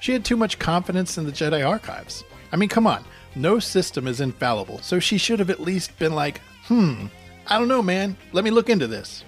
She 0.00 0.12
had 0.12 0.26
too 0.26 0.36
much 0.36 0.58
confidence 0.58 1.16
in 1.16 1.24
the 1.24 1.32
Jedi 1.32 1.66
archives. 1.66 2.22
I 2.52 2.56
mean, 2.56 2.68
come 2.68 2.86
on, 2.86 3.02
no 3.34 3.58
system 3.58 4.06
is 4.06 4.20
infallible, 4.20 4.80
so 4.82 4.98
she 4.98 5.16
should 5.16 5.38
have 5.38 5.48
at 5.48 5.60
least 5.60 5.98
been 5.98 6.14
like, 6.14 6.42
hmm, 6.66 7.06
I 7.46 7.58
don't 7.58 7.66
know, 7.66 7.82
man, 7.82 8.14
let 8.32 8.44
me 8.44 8.50
look 8.50 8.68
into 8.68 8.86
this. 8.86 9.24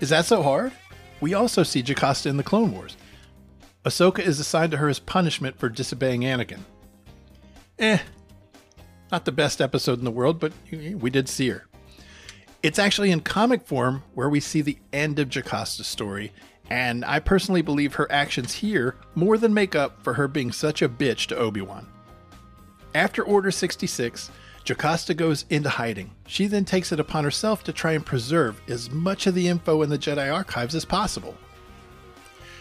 Is 0.00 0.08
that 0.08 0.24
so 0.24 0.42
hard? 0.42 0.72
We 1.20 1.34
also 1.34 1.62
see 1.62 1.80
Jocasta 1.80 2.28
in 2.28 2.38
the 2.38 2.42
Clone 2.42 2.72
Wars. 2.72 2.96
Ahsoka 3.84 4.18
is 4.18 4.40
assigned 4.40 4.72
to 4.72 4.78
her 4.78 4.88
as 4.88 4.98
punishment 4.98 5.60
for 5.60 5.68
disobeying 5.68 6.22
Anakin. 6.22 6.62
Eh, 7.78 7.98
not 9.10 9.24
the 9.24 9.32
best 9.32 9.60
episode 9.60 9.98
in 9.98 10.04
the 10.04 10.10
world, 10.10 10.40
but 10.40 10.52
we 10.70 11.10
did 11.10 11.28
see 11.28 11.48
her. 11.50 11.66
It's 12.62 12.78
actually 12.78 13.10
in 13.10 13.20
comic 13.20 13.66
form 13.66 14.02
where 14.14 14.28
we 14.28 14.40
see 14.40 14.60
the 14.60 14.78
end 14.92 15.18
of 15.18 15.28
Jocasta's 15.28 15.86
story, 15.86 16.32
and 16.68 17.04
I 17.04 17.20
personally 17.20 17.62
believe 17.62 17.94
her 17.94 18.10
actions 18.10 18.54
here 18.54 18.96
more 19.14 19.38
than 19.38 19.54
make 19.54 19.76
up 19.76 20.02
for 20.02 20.14
her 20.14 20.26
being 20.26 20.50
such 20.50 20.82
a 20.82 20.88
bitch 20.88 21.26
to 21.26 21.36
Obi 21.36 21.60
Wan. 21.60 21.86
After 22.94 23.22
Order 23.22 23.50
66, 23.50 24.30
Jocasta 24.64 25.14
goes 25.14 25.44
into 25.48 25.68
hiding. 25.68 26.10
She 26.26 26.48
then 26.48 26.64
takes 26.64 26.90
it 26.90 26.98
upon 26.98 27.22
herself 27.22 27.62
to 27.64 27.72
try 27.72 27.92
and 27.92 28.04
preserve 28.04 28.60
as 28.66 28.90
much 28.90 29.28
of 29.28 29.34
the 29.34 29.46
info 29.46 29.82
in 29.82 29.90
the 29.90 29.98
Jedi 29.98 30.32
archives 30.32 30.74
as 30.74 30.84
possible. 30.84 31.36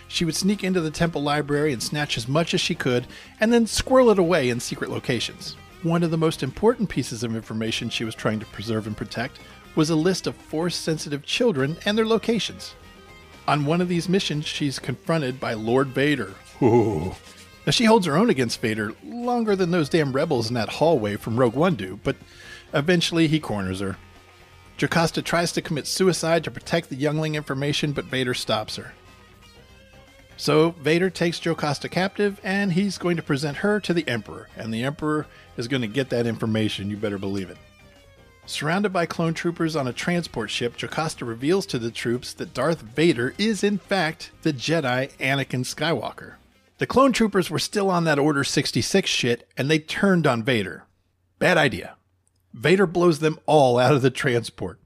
She 0.07 0.23
would 0.23 0.35
sneak 0.35 0.63
into 0.63 0.81
the 0.81 0.91
temple 0.91 1.23
library 1.23 1.73
and 1.73 1.81
snatch 1.81 2.15
as 2.15 2.27
much 2.27 2.53
as 2.53 2.61
she 2.61 2.75
could, 2.75 3.07
and 3.39 3.51
then 3.51 3.65
squirrel 3.65 4.11
it 4.11 4.19
away 4.19 4.49
in 4.49 4.59
secret 4.59 4.91
locations. 4.91 5.55
One 5.85 6.01
of 6.01 6.09
the 6.09 6.17
most 6.17 6.41
important 6.41 6.89
pieces 6.89 7.21
of 7.21 7.35
information 7.35 7.91
she 7.91 8.05
was 8.05 8.15
trying 8.15 8.39
to 8.39 8.45
preserve 8.47 8.87
and 8.87 8.97
protect 8.97 9.37
was 9.75 9.91
a 9.91 9.95
list 9.95 10.25
of 10.25 10.35
force 10.35 10.75
sensitive 10.75 11.23
children 11.23 11.77
and 11.85 11.95
their 11.95 12.07
locations. 12.07 12.73
On 13.47 13.67
one 13.67 13.81
of 13.81 13.87
these 13.87 14.09
missions, 14.09 14.47
she's 14.47 14.79
confronted 14.79 15.39
by 15.39 15.53
Lord 15.53 15.89
Vader. 15.89 16.33
Ooh. 16.59 17.13
Now, 17.67 17.71
she 17.71 17.85
holds 17.85 18.07
her 18.07 18.17
own 18.17 18.31
against 18.31 18.61
Vader 18.61 18.93
longer 19.03 19.55
than 19.55 19.69
those 19.69 19.87
damn 19.87 20.11
rebels 20.11 20.47
in 20.47 20.55
that 20.55 20.69
hallway 20.69 21.17
from 21.17 21.39
Rogue 21.39 21.53
One 21.53 21.75
do, 21.75 21.99
but 22.03 22.15
eventually 22.73 23.27
he 23.27 23.39
corners 23.39 23.79
her. 23.79 23.97
Jocasta 24.77 25.21
tries 25.21 25.51
to 25.51 25.61
commit 25.61 25.85
suicide 25.85 26.43
to 26.45 26.51
protect 26.51 26.89
the 26.89 26.95
youngling 26.95 27.35
information, 27.35 27.91
but 27.91 28.05
Vader 28.05 28.33
stops 28.33 28.77
her. 28.77 28.93
So 30.37 30.71
Vader 30.71 31.09
takes 31.09 31.39
Jocasta 31.39 31.89
captive, 31.89 32.39
and 32.43 32.73
he's 32.73 32.97
going 32.97 33.15
to 33.17 33.23
present 33.23 33.57
her 33.57 33.79
to 33.79 33.93
the 33.93 34.07
Emperor, 34.07 34.49
and 34.57 34.73
the 34.73 34.83
Emperor 34.83 35.27
is 35.57 35.67
going 35.67 35.81
to 35.81 35.87
get 35.87 36.09
that 36.09 36.27
information, 36.27 36.89
you 36.89 36.97
better 36.97 37.17
believe 37.17 37.49
it. 37.49 37.57
Surrounded 38.45 38.93
by 38.93 39.07
clone 39.07 39.33
troopers 39.33 39.75
on 39.75 39.87
a 39.87 39.93
transport 39.93 40.51
ship, 40.51 40.77
Jocasta 40.77 41.25
reveals 41.25 41.65
to 41.65 41.79
the 41.79 41.89
troops 41.89 42.31
that 42.33 42.53
Darth 42.53 42.81
Vader 42.81 43.33
is, 43.37 43.63
in 43.63 43.79
fact, 43.79 44.31
the 44.43 44.53
Jedi 44.53 45.11
Anakin 45.17 45.65
Skywalker. 45.65 46.35
The 46.77 46.85
clone 46.85 47.11
troopers 47.13 47.49
were 47.49 47.57
still 47.57 47.89
on 47.89 48.03
that 48.03 48.19
Order 48.19 48.43
66 48.43 49.09
shit, 49.09 49.49
and 49.57 49.71
they 49.71 49.79
turned 49.79 50.27
on 50.27 50.43
Vader. 50.43 50.83
Bad 51.39 51.57
idea. 51.57 51.95
Vader 52.53 52.85
blows 52.85 53.19
them 53.19 53.39
all 53.45 53.79
out 53.79 53.95
of 53.95 54.01
the 54.01 54.11
transport. 54.11 54.79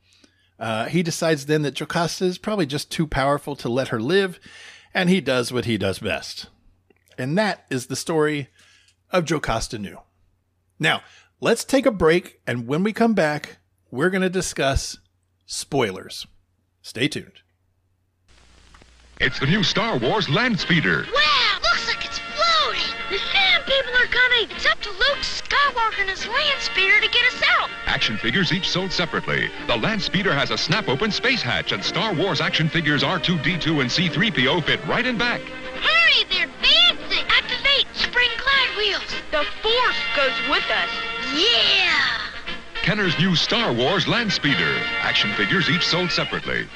Uh, 0.57 0.85
he 0.85 1.03
decides 1.03 1.45
then 1.45 1.63
that 1.63 1.75
Jocasta 1.75 2.25
is 2.25 2.37
probably 2.37 2.65
just 2.65 2.91
too 2.91 3.07
powerful 3.07 3.55
to 3.57 3.69
let 3.69 3.89
her 3.89 3.99
live, 3.99 4.39
and 4.93 5.09
he 5.09 5.21
does 5.21 5.51
what 5.51 5.65
he 5.65 5.77
does 5.77 5.99
best. 5.99 6.47
And 7.17 7.37
that 7.37 7.65
is 7.69 7.87
the 7.87 7.95
story 7.95 8.49
of 9.11 9.25
Jocasta 9.25 9.77
Nu. 9.77 9.97
Now, 10.79 11.01
let's 11.41 11.63
take 11.63 11.85
a 11.85 11.91
break, 11.91 12.39
and 12.47 12.67
when 12.67 12.83
we 12.83 12.93
come 12.93 13.13
back, 13.13 13.57
we're 13.91 14.09
going 14.09 14.21
to 14.21 14.29
discuss 14.29 14.97
spoilers. 15.45 16.25
Stay 16.81 17.07
tuned. 17.07 17.41
It's 19.19 19.39
the 19.39 19.47
new 19.47 19.63
Star 19.63 19.97
Wars 19.97 20.29
Land 20.29 20.59
Speeder. 20.59 21.05
Wow, 21.13 21.59
looks 21.61 21.87
like 21.87 22.05
it's 22.05 22.19
floating. 22.19 22.95
The 23.09 23.17
sand 23.17 23.63
people 23.65 23.91
are 23.91 24.07
coming. 24.07 24.55
It's 24.55 24.65
up 24.65 24.79
to 24.81 24.89
Luke 24.91 25.23
Skywalker 25.69 26.01
and 26.01 26.09
his 26.09 26.25
land 26.27 26.59
speeder 26.59 26.99
to 26.99 27.07
get 27.09 27.33
us 27.33 27.43
out. 27.59 27.69
Action 27.85 28.17
figures 28.17 28.51
each 28.51 28.69
sold 28.69 28.91
separately. 28.91 29.49
The 29.67 29.75
Land 29.75 30.01
Speeder 30.01 30.33
has 30.33 30.51
a 30.51 30.57
snap-open 30.57 31.11
space 31.11 31.41
hatch, 31.41 31.71
and 31.71 31.83
Star 31.83 32.13
Wars 32.13 32.41
action 32.41 32.69
figures 32.69 33.03
R2-D2 33.03 33.81
and 33.81 33.91
C-3PO 33.91 34.63
fit 34.63 34.85
right 34.87 35.05
in 35.05 35.17
back. 35.17 35.41
Hurry, 35.41 36.25
they're 36.29 36.47
advancing. 36.47 37.25
Activate 37.29 37.87
spring 37.93 38.29
glide 38.37 38.77
wheels. 38.77 39.15
The 39.31 39.45
Force 39.61 39.97
goes 40.15 40.49
with 40.49 40.65
us. 40.71 40.89
Yeah. 41.35 42.17
Kenner's 42.81 43.17
new 43.19 43.35
Star 43.35 43.71
Wars 43.73 44.07
Land 44.07 44.31
Speeder. 44.31 44.77
Action 45.01 45.31
figures 45.33 45.69
each 45.69 45.85
sold 45.85 46.11
separately. 46.11 46.67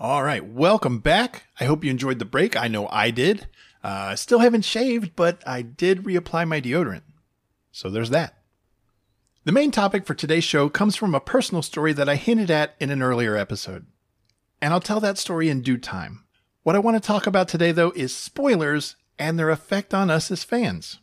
All 0.00 0.22
right, 0.22 0.44
welcome 0.44 1.00
back. 1.00 1.44
I 1.58 1.64
hope 1.64 1.84
you 1.84 1.90
enjoyed 1.90 2.20
the 2.20 2.24
break. 2.24 2.56
I 2.56 2.68
know 2.68 2.88
I 2.88 3.10
did. 3.10 3.48
Uh, 3.82 4.16
still 4.16 4.40
haven't 4.40 4.64
shaved, 4.64 5.14
but 5.14 5.42
I 5.46 5.62
did 5.62 6.04
reapply 6.04 6.46
my 6.48 6.60
deodorant. 6.60 7.02
So 7.70 7.88
there's 7.90 8.10
that. 8.10 8.34
The 9.44 9.52
main 9.52 9.70
topic 9.70 10.04
for 10.04 10.14
today's 10.14 10.44
show 10.44 10.68
comes 10.68 10.96
from 10.96 11.14
a 11.14 11.20
personal 11.20 11.62
story 11.62 11.92
that 11.94 12.08
I 12.08 12.16
hinted 12.16 12.50
at 12.50 12.74
in 12.80 12.90
an 12.90 13.02
earlier 13.02 13.36
episode. 13.36 13.86
And 14.60 14.74
I'll 14.74 14.80
tell 14.80 15.00
that 15.00 15.16
story 15.16 15.48
in 15.48 15.62
due 15.62 15.78
time. 15.78 16.24
What 16.64 16.76
I 16.76 16.80
want 16.80 16.96
to 16.96 17.06
talk 17.06 17.26
about 17.26 17.48
today, 17.48 17.72
though, 17.72 17.92
is 17.94 18.14
spoilers 18.14 18.96
and 19.18 19.38
their 19.38 19.50
effect 19.50 19.94
on 19.94 20.10
us 20.10 20.30
as 20.30 20.44
fans. 20.44 20.98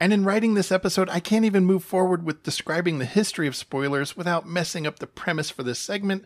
And 0.00 0.12
in 0.12 0.24
writing 0.24 0.54
this 0.54 0.72
episode, 0.72 1.08
I 1.10 1.20
can't 1.20 1.44
even 1.44 1.64
move 1.64 1.84
forward 1.84 2.24
with 2.24 2.42
describing 2.42 2.98
the 2.98 3.04
history 3.04 3.46
of 3.46 3.54
spoilers 3.54 4.16
without 4.16 4.48
messing 4.48 4.86
up 4.86 4.98
the 4.98 5.06
premise 5.06 5.50
for 5.50 5.62
this 5.62 5.78
segment, 5.78 6.24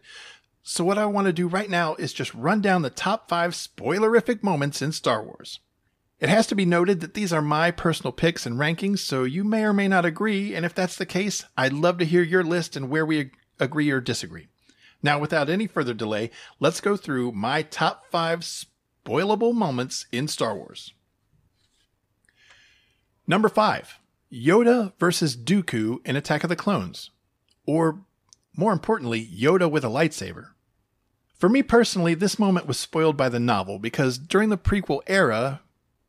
so, 0.69 0.83
what 0.83 0.99
I 0.99 1.07
want 1.07 1.29
to 1.29 1.33
do 1.33 1.47
right 1.47 1.71
now 1.71 1.95
is 1.95 2.13
just 2.13 2.35
run 2.35 2.61
down 2.61 2.83
the 2.83 2.91
top 2.91 3.29
five 3.29 3.53
spoilerific 3.53 4.43
moments 4.43 4.83
in 4.83 4.91
Star 4.91 5.23
Wars. 5.23 5.61
It 6.19 6.29
has 6.29 6.49
to 6.49 6.57
be 6.57 6.65
noted 6.65 6.99
that 7.01 7.15
these 7.15 7.33
are 7.33 7.41
my 7.41 7.71
personal 7.71 8.11
picks 8.11 8.47
and 8.47 8.57
rankings, 8.57 8.99
so 8.99 9.23
you 9.23 9.45
may 9.45 9.63
or 9.63 9.73
may 9.73 9.87
not 9.87 10.05
agree, 10.05 10.57
and 10.57 10.67
if 10.67 10.75
that's 10.75 10.97
the 10.97 11.07
case, 11.07 11.45
I'd 11.57 11.73
love 11.73 11.99
to 11.99 12.05
hear 12.05 12.25
your 12.25 12.43
list 12.43 12.75
and 12.75 12.91
where 12.91 13.07
we 13.07 13.31
agree 13.61 13.93
or 13.93 14.01
disagree. 14.01 14.49
Now, 15.05 15.21
without 15.21 15.49
any 15.49 15.69
further 15.69 15.95
delay, 15.95 16.33
let's 16.59 16.81
go 16.81 16.97
through 16.97 17.31
my 17.31 17.63
top 17.63 18.11
five 18.11 18.41
spoilable 18.41 19.55
moments 19.55 20.07
in 20.11 20.27
Star 20.27 20.57
Wars. 20.57 20.93
Number 23.25 23.49
five 23.49 24.01
Yoda 24.33 24.95
versus 24.99 25.37
Dooku 25.37 26.05
in 26.05 26.17
Attack 26.17 26.43
of 26.43 26.51
the 26.51 26.57
Clones. 26.57 27.11
Or, 27.67 28.01
more 28.57 28.73
importantly, 28.73 29.25
Yoda 29.25 29.71
with 29.71 29.85
a 29.85 29.89
lightsaber. 29.89 30.49
For 31.39 31.49
me 31.49 31.63
personally, 31.63 32.15
this 32.15 32.39
moment 32.39 32.67
was 32.67 32.79
spoiled 32.79 33.17
by 33.17 33.29
the 33.29 33.41
novel 33.41 33.79
because 33.79 34.17
during 34.19 34.49
the 34.49 34.57
prequel 34.57 35.03
era, 35.07 35.61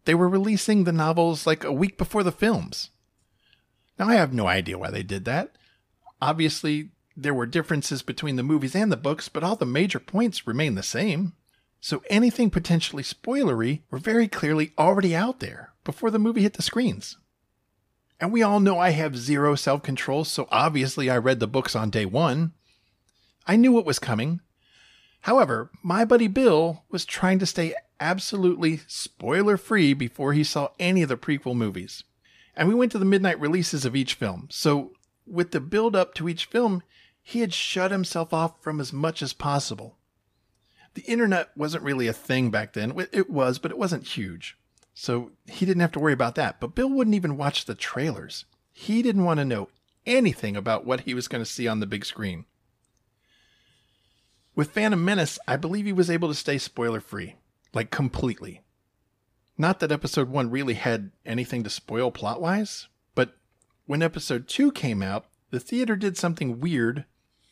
they 0.06 0.16
were 0.16 0.30
releasing 0.30 0.84
the 0.84 0.94
novels 0.94 1.46
like 1.46 1.64
a 1.64 1.74
week 1.74 1.98
before 1.98 2.24
the 2.24 2.32
films. 2.32 2.92
Now, 4.00 4.08
I 4.08 4.16
have 4.16 4.34
no 4.34 4.48
idea 4.48 4.78
why 4.78 4.90
they 4.90 5.04
did 5.04 5.26
that. 5.26 5.58
Obviously, 6.22 6.92
there 7.16 7.34
were 7.34 7.46
differences 7.46 8.02
between 8.02 8.38
the 8.38 8.44
movies 8.44 8.76
and 8.76 8.92
the 8.92 8.98
books, 8.98 9.28
but 9.28 9.44
all 9.44 9.56
the 9.56 9.66
major 9.66 10.00
points 10.00 10.48
remain 10.48 10.76
the 10.76 10.84
same. 10.84 11.34
So 11.82 12.04
anything 12.10 12.50
potentially 12.50 13.04
spoilery 13.04 13.82
were 13.92 14.00
very 14.00 14.28
clearly 14.28 14.72
already 14.78 15.16
out 15.16 15.40
there 15.40 15.74
before 15.84 16.10
the 16.10 16.20
movie 16.20 16.42
hit 16.44 16.54
the 16.54 16.62
screens. 16.62 17.18
And 18.20 18.32
we 18.32 18.44
all 18.44 18.60
know 18.60 18.80
I 18.80 18.92
have 18.92 19.18
zero 19.18 19.56
self 19.56 19.84
control, 19.84 20.24
so 20.24 20.48
obviously 20.52 21.10
I 21.10 21.18
read 21.18 21.40
the 21.40 21.48
books 21.48 21.76
on 21.76 21.90
day 21.90 22.06
one. 22.06 22.54
I 23.46 23.56
knew 23.56 23.72
what 23.72 23.86
was 23.86 24.00
coming, 24.00 24.42
However, 25.28 25.70
my 25.84 26.06
buddy 26.06 26.28
Bill 26.28 26.86
was 26.90 27.04
trying 27.04 27.38
to 27.40 27.46
stay 27.46 27.76
absolutely 28.00 28.80
spoiler 28.88 29.58
free 29.58 29.94
before 29.94 30.32
he 30.32 30.42
saw 30.42 30.70
any 30.80 31.02
of 31.02 31.10
the 31.10 31.18
prequel 31.18 31.54
movies. 31.54 32.06
And 32.56 32.70
we 32.70 32.74
went 32.74 32.94
to 32.94 32.98
the 32.98 33.04
midnight 33.04 33.38
releases 33.38 33.84
of 33.84 33.94
each 33.94 34.14
film. 34.14 34.48
So, 34.50 34.94
with 35.26 35.52
the 35.52 35.60
build 35.60 35.98
up 35.98 36.14
to 36.14 36.30
each 36.30 36.46
film, 36.46 36.82
he 37.22 37.42
had 37.42 37.54
shut 37.54 37.92
himself 37.92 38.34
off 38.34 38.64
from 38.64 38.80
as 38.80 38.94
much 38.94 39.22
as 39.22 39.34
possible. 39.34 39.98
The 40.94 41.02
internet 41.02 41.50
wasn't 41.58 41.84
really 41.84 42.08
a 42.08 42.14
thing 42.14 42.50
back 42.50 42.72
then. 42.72 42.94
It 43.12 43.30
was, 43.30 43.60
but 43.60 43.72
it 43.72 43.78
wasn't 43.78 44.08
huge. 44.08 44.58
So 44.94 45.32
he 45.46 45.66
didn't 45.66 45.82
have 45.82 45.92
to 45.92 46.00
worry 46.00 46.14
about 46.14 46.36
that. 46.36 46.62
But 46.62 46.74
Bill 46.74 46.90
wouldn't 46.90 47.18
even 47.18 47.36
watch 47.36 47.66
the 47.66 47.76
trailers. 47.76 48.46
He 48.72 49.02
didn't 49.02 49.26
want 49.26 49.42
to 49.42 49.46
know 49.46 49.68
anything 50.06 50.56
about 50.56 50.86
what 50.86 51.02
he 51.02 51.14
was 51.14 51.28
going 51.28 51.44
to 51.44 51.52
see 51.52 51.68
on 51.68 51.82
the 51.82 51.86
big 51.86 52.06
screen. 52.06 52.46
With 54.58 54.72
Phantom 54.72 55.06
Menace, 55.06 55.38
I 55.48 55.56
believe 55.56 55.86
he 55.86 55.94
was 55.94 56.10
able 56.10 56.30
to 56.30 56.34
stay 56.34 56.58
spoiler 56.58 57.00
free, 57.00 57.36
like 57.76 57.92
completely. 57.92 58.64
Not 59.56 59.80
that 59.80 59.92
episode 59.92 60.30
1 60.30 60.50
really 60.50 60.74
had 60.74 61.12
anything 61.28 61.64
to 61.64 61.70
spoil 61.70 62.10
plot 62.10 62.42
wise, 62.42 62.88
but 63.14 63.38
when 63.86 64.02
episode 64.02 64.48
2 64.48 64.72
came 64.72 65.04
out, 65.04 65.28
the 65.52 65.60
theater 65.60 65.96
did 65.96 66.18
something 66.18 66.60
weird 66.60 67.06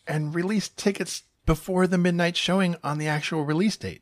and 0.07 0.33
released 0.33 0.77
tickets 0.77 1.21
before 1.45 1.85
the 1.85 1.99
midnight 1.99 2.35
showing 2.35 2.75
on 2.83 2.97
the 2.97 3.07
actual 3.07 3.45
release 3.45 3.77
date. 3.77 4.01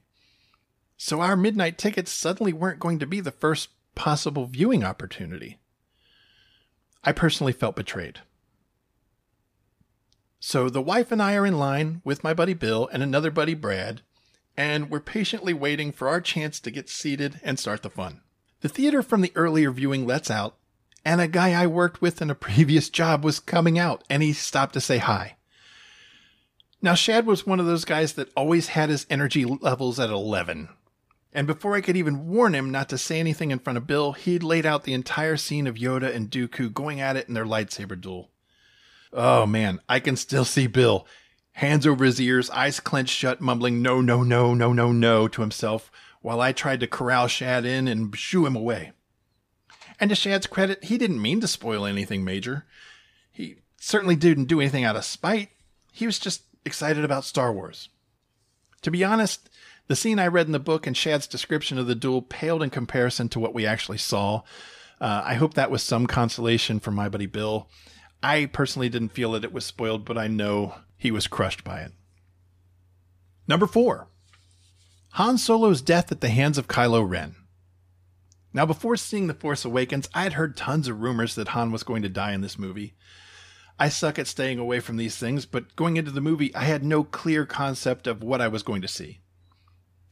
So 0.96 1.20
our 1.20 1.36
midnight 1.36 1.78
tickets 1.78 2.10
suddenly 2.10 2.54
weren't 2.54 2.80
going 2.80 3.00
to 3.00 3.06
be 3.06 3.20
the 3.20 3.32
first 3.32 3.68
possible 3.96 4.46
viewing 4.46 4.86
opportunity. 4.86 5.60
I 7.04 7.12
personally 7.12 7.52
felt 7.52 7.76
betrayed. 7.76 8.22
So 10.46 10.70
the 10.70 10.82
wife 10.82 11.10
and 11.14 11.22
I 11.22 11.36
are 11.36 11.46
in 11.46 11.58
line 11.58 12.02
with 12.04 12.22
my 12.22 12.34
buddy 12.34 12.54
Bill 12.54 12.90
and 12.92 13.02
another 13.02 13.32
buddy 13.32 13.54
Brad, 13.54 14.02
and 14.58 14.90
we're 14.92 15.00
patiently 15.00 15.54
waiting 15.54 15.94
for 15.94 16.10
our 16.10 16.20
chance 16.20 16.60
to 16.60 16.70
get 16.70 16.90
seated 16.90 17.40
and 17.46 17.58
start 17.58 17.82
the 17.82 17.90
fun. 17.90 18.20
The 18.60 18.68
theater 18.68 19.02
from 19.02 19.22
the 19.22 19.32
earlier 19.36 19.72
viewing 19.72 20.06
lets 20.06 20.30
out, 20.30 20.58
and 21.06 21.22
a 21.22 21.30
guy 21.30 21.54
I 21.54 21.66
worked 21.68 22.02
with 22.02 22.22
in 22.22 22.30
a 22.30 22.36
previous 22.52 22.90
job 22.90 23.24
was 23.24 23.40
coming 23.40 23.80
out, 23.80 24.04
and 24.10 24.22
he 24.22 24.34
stopped 24.34 24.74
to 24.74 24.82
say 24.82 24.98
hi. 24.98 25.38
Now, 26.82 26.94
Shad 26.94 27.26
was 27.26 27.48
one 27.48 27.62
of 27.62 27.66
those 27.66 27.86
guys 27.86 28.12
that 28.16 28.34
always 28.36 28.68
had 28.68 28.90
his 28.90 29.08
energy 29.10 29.46
levels 29.46 29.98
at 29.98 30.10
11. 30.10 30.68
And 31.32 31.48
before 31.48 31.74
I 31.74 31.82
could 31.82 31.96
even 31.96 32.28
warn 32.28 32.54
him 32.54 32.70
not 32.70 32.90
to 32.90 32.98
say 32.98 33.22
anything 33.22 33.52
in 33.52 33.60
front 33.60 33.78
of 33.78 33.88
Bill, 33.88 34.12
he'd 34.12 34.44
laid 34.44 34.66
out 34.66 34.84
the 34.84 34.94
entire 34.94 35.38
scene 35.38 35.68
of 35.68 35.76
Yoda 35.76 36.14
and 36.14 36.30
Dooku 36.30 36.74
going 36.74 37.00
at 37.00 37.16
it 37.16 37.30
in 37.30 37.34
their 37.34 37.46
lightsaber 37.46 38.00
duel. 38.00 38.30
Oh 39.14 39.46
man, 39.46 39.80
I 39.88 40.00
can 40.00 40.16
still 40.16 40.46
see 40.46 40.68
Bill, 40.68 41.06
hands 41.54 41.86
over 41.86 42.04
his 42.04 42.20
ears, 42.20 42.50
eyes 42.50 42.80
clenched 42.80 43.16
shut, 43.16 43.40
mumbling 43.40 43.82
no, 43.82 44.02
no, 44.02 44.24
no, 44.24 44.54
no, 44.54 44.74
no, 44.74 44.92
no 44.92 45.28
to 45.28 45.42
himself, 45.42 45.92
while 46.22 46.42
I 46.42 46.52
tried 46.52 46.80
to 46.80 46.88
corral 46.88 47.28
Shad 47.28 47.66
in 47.66 47.88
and 47.88 48.16
shoo 48.18 48.46
him 48.46 48.56
away. 48.56 48.92
And 50.00 50.10
to 50.10 50.16
Shad's 50.16 50.48
credit, 50.48 50.86
he 50.86 50.98
didn't 50.98 51.22
mean 51.22 51.42
to 51.42 51.48
spoil 51.48 51.86
anything 51.86 52.24
major. 52.24 52.66
He 53.32 53.58
certainly 53.80 54.16
didn't 54.16 54.46
do 54.46 54.60
anything 54.60 54.84
out 54.84 54.96
of 54.96 55.06
spite. 55.06 55.50
He 55.92 56.06
was 56.08 56.18
just 56.18 56.44
excited 56.66 57.06
about 57.06 57.24
Star 57.24 57.54
Wars. 57.54 57.90
To 58.82 58.92
be 58.92 59.04
honest, 59.04 59.50
the 59.88 59.96
scene 59.96 60.18
I 60.18 60.28
read 60.28 60.48
in 60.48 60.52
the 60.54 60.60
book 60.60 60.88
and 60.88 60.98
Shad's 60.98 61.28
description 61.28 61.78
of 61.78 61.88
the 61.88 61.96
duel 61.96 62.22
paled 62.22 62.64
in 62.64 62.70
comparison 62.70 63.30
to 63.30 63.40
what 63.40 63.54
we 63.54 63.66
actually 63.66 64.00
saw. 64.00 64.42
Uh, 65.00 65.22
I 65.24 65.36
hope 65.36 65.54
that 65.54 65.72
was 65.72 65.84
some 65.84 66.08
consolation 66.08 66.80
for 66.80 66.92
my 66.92 67.10
buddy 67.10 67.26
Bill. 67.28 67.70
I 68.24 68.46
personally 68.46 68.88
didn't 68.88 69.10
feel 69.10 69.34
that 69.34 69.44
it 69.44 69.52
was 69.52 69.66
spoiled, 69.66 70.06
but 70.06 70.18
I 70.18 70.28
know 70.28 70.76
he 70.98 71.12
was 71.12 71.28
crushed 71.28 71.66
by 71.66 71.82
it. 71.82 71.92
Number 73.48 73.68
four 73.68 74.08
Han 75.12 75.38
Solo's 75.38 75.82
death 75.82 76.12
at 76.12 76.22
the 76.22 76.30
hands 76.30 76.58
of 76.58 76.68
Kylo 76.68 77.08
Ren. 77.08 77.36
Now, 78.54 78.66
before 78.66 78.96
seeing 78.96 79.28
The 79.28 79.34
Force 79.34 79.66
Awakens, 79.66 80.10
I 80.14 80.24
had 80.24 80.34
heard 80.34 80.56
tons 80.56 80.88
of 80.88 81.02
rumors 81.02 81.36
that 81.36 81.50
Han 81.50 81.72
was 81.72 81.84
going 81.84 82.02
to 82.04 82.10
die 82.10 82.34
in 82.34 82.42
this 82.42 82.58
movie. 82.58 82.94
I 83.80 83.90
suck 83.90 84.18
at 84.18 84.28
staying 84.28 84.60
away 84.60 84.80
from 84.80 84.98
these 84.98 85.18
things, 85.18 85.46
but 85.46 85.76
going 85.76 85.98
into 85.98 86.12
the 86.12 86.22
movie, 86.22 86.54
I 86.56 86.64
had 86.64 86.84
no 86.84 87.04
clear 87.04 87.46
concept 87.46 88.08
of 88.08 88.24
what 88.24 88.42
I 88.42 88.48
was 88.48 88.64
going 88.64 88.82
to 88.84 88.88
see. 88.88 89.22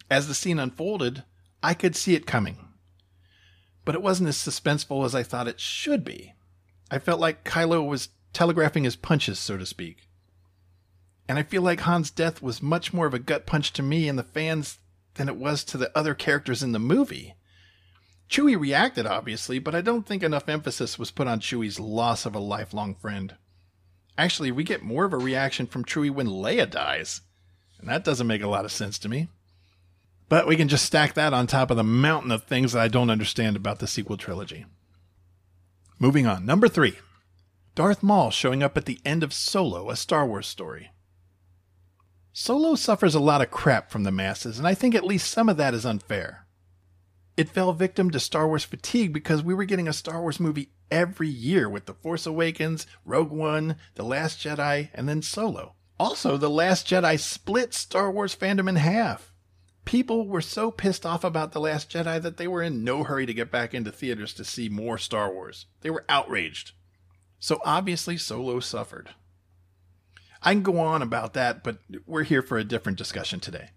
As 0.09 0.27
the 0.27 0.33
scene 0.33 0.59
unfolded, 0.59 1.23
I 1.63 1.75
could 1.75 1.95
see 1.95 2.15
it 2.15 2.25
coming. 2.25 2.57
But 3.85 3.95
it 3.95 4.01
wasn't 4.01 4.29
as 4.29 4.37
suspenseful 4.37 5.05
as 5.05 5.15
I 5.15 5.23
thought 5.23 5.47
it 5.47 5.59
should 5.59 6.03
be. 6.03 6.33
I 6.91 6.99
felt 6.99 7.21
like 7.21 7.45
Kylo 7.45 7.87
was 7.87 8.09
telegraphing 8.33 8.83
his 8.83 8.97
punches, 8.97 9.39
so 9.39 9.57
to 9.57 9.65
speak. 9.65 10.09
And 11.27 11.39
I 11.39 11.43
feel 11.43 11.61
like 11.61 11.79
Han's 11.81 12.11
death 12.11 12.41
was 12.41 12.61
much 12.61 12.93
more 12.93 13.07
of 13.07 13.13
a 13.13 13.19
gut 13.19 13.45
punch 13.45 13.71
to 13.73 13.81
me 13.81 14.09
and 14.09 14.19
the 14.19 14.23
fans 14.23 14.79
than 15.13 15.29
it 15.29 15.37
was 15.37 15.63
to 15.63 15.77
the 15.77 15.97
other 15.97 16.13
characters 16.13 16.61
in 16.61 16.73
the 16.73 16.79
movie. 16.79 17.35
Chewie 18.29 18.59
reacted, 18.59 19.05
obviously, 19.05 19.57
but 19.57 19.73
I 19.73 19.79
don't 19.79 20.05
think 20.05 20.21
enough 20.21 20.49
emphasis 20.49 20.99
was 20.99 21.11
put 21.11 21.27
on 21.27 21.39
Chewie's 21.39 21.79
loss 21.79 22.25
of 22.25 22.35
a 22.35 22.39
lifelong 22.39 22.95
friend. 22.95 23.35
Actually, 24.17 24.51
we 24.51 24.63
get 24.63 24.83
more 24.83 25.05
of 25.05 25.13
a 25.13 25.17
reaction 25.17 25.67
from 25.67 25.85
Chewie 25.85 26.11
when 26.11 26.27
Leia 26.27 26.69
dies, 26.69 27.21
and 27.79 27.89
that 27.89 28.03
doesn't 28.03 28.27
make 28.27 28.41
a 28.41 28.47
lot 28.47 28.65
of 28.65 28.71
sense 28.71 28.99
to 28.99 29.09
me. 29.09 29.29
But 30.27 30.47
we 30.47 30.55
can 30.55 30.67
just 30.67 30.85
stack 30.85 31.13
that 31.13 31.33
on 31.33 31.47
top 31.47 31.71
of 31.71 31.77
the 31.77 31.83
mountain 31.83 32.31
of 32.31 32.43
things 32.43 32.73
that 32.73 32.81
I 32.81 32.87
don't 32.87 33.09
understand 33.09 33.55
about 33.55 33.79
the 33.79 33.87
sequel 33.87 34.17
trilogy. 34.17 34.65
Moving 36.01 36.25
on. 36.25 36.47
Number 36.47 36.67
three 36.67 36.97
Darth 37.75 38.01
Maul 38.01 38.31
showing 38.31 38.63
up 38.63 38.75
at 38.75 38.85
the 38.85 38.99
end 39.05 39.21
of 39.21 39.31
Solo, 39.31 39.91
a 39.91 39.95
Star 39.95 40.25
Wars 40.25 40.47
story. 40.47 40.89
Solo 42.33 42.73
suffers 42.73 43.13
a 43.13 43.19
lot 43.19 43.39
of 43.41 43.51
crap 43.51 43.91
from 43.91 44.01
the 44.01 44.11
masses, 44.11 44.57
and 44.57 44.67
I 44.67 44.73
think 44.73 44.95
at 44.95 45.05
least 45.05 45.29
some 45.29 45.47
of 45.47 45.57
that 45.57 45.75
is 45.75 45.85
unfair. 45.85 46.47
It 47.37 47.49
fell 47.49 47.71
victim 47.71 48.09
to 48.09 48.19
Star 48.19 48.47
Wars 48.47 48.63
fatigue 48.63 49.13
because 49.13 49.43
we 49.43 49.53
were 49.53 49.63
getting 49.63 49.87
a 49.87 49.93
Star 49.93 50.21
Wars 50.21 50.39
movie 50.39 50.71
every 50.89 51.29
year 51.29 51.69
with 51.69 51.85
The 51.85 51.93
Force 51.93 52.25
Awakens, 52.25 52.87
Rogue 53.05 53.31
One, 53.31 53.75
The 53.93 54.03
Last 54.03 54.39
Jedi, 54.39 54.89
and 54.95 55.07
then 55.07 55.21
Solo. 55.21 55.75
Also, 55.99 56.35
The 56.35 56.49
Last 56.49 56.87
Jedi 56.87 57.19
split 57.19 57.75
Star 57.75 58.09
Wars 58.09 58.35
fandom 58.35 58.67
in 58.67 58.77
half. 58.77 59.30
People 59.85 60.27
were 60.27 60.41
so 60.41 60.71
pissed 60.71 61.05
off 61.05 61.23
about 61.23 61.51
The 61.51 61.59
Last 61.59 61.89
Jedi 61.89 62.21
that 62.21 62.37
they 62.37 62.47
were 62.47 62.61
in 62.61 62.83
no 62.83 63.03
hurry 63.03 63.25
to 63.25 63.33
get 63.33 63.51
back 63.51 63.73
into 63.73 63.91
theaters 63.91 64.33
to 64.35 64.45
see 64.45 64.69
more 64.69 64.97
Star 64.97 65.33
Wars. 65.33 65.65
They 65.81 65.89
were 65.89 66.05
outraged. 66.07 66.73
So 67.39 67.59
obviously, 67.65 68.17
Solo 68.17 68.59
suffered. 68.59 69.09
I 70.43 70.53
can 70.53 70.63
go 70.63 70.79
on 70.79 71.01
about 71.01 71.33
that, 71.33 71.63
but 71.63 71.79
we're 72.05 72.23
here 72.23 72.41
for 72.41 72.57
a 72.57 72.63
different 72.63 72.97
discussion 72.97 73.39
today. 73.39 73.71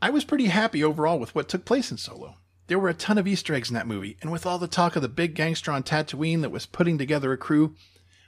I 0.00 0.10
was 0.10 0.24
pretty 0.24 0.46
happy 0.46 0.82
overall 0.82 1.18
with 1.18 1.34
what 1.34 1.48
took 1.48 1.64
place 1.64 1.90
in 1.90 1.98
Solo. 1.98 2.36
There 2.68 2.78
were 2.78 2.88
a 2.88 2.94
ton 2.94 3.18
of 3.18 3.26
Easter 3.26 3.54
eggs 3.54 3.70
in 3.70 3.74
that 3.74 3.86
movie, 3.86 4.16
and 4.20 4.30
with 4.30 4.46
all 4.46 4.58
the 4.58 4.68
talk 4.68 4.96
of 4.96 5.02
the 5.02 5.08
big 5.08 5.34
gangster 5.34 5.72
on 5.72 5.82
Tatooine 5.82 6.42
that 6.42 6.50
was 6.50 6.66
putting 6.66 6.98
together 6.98 7.32
a 7.32 7.38
crew, 7.38 7.74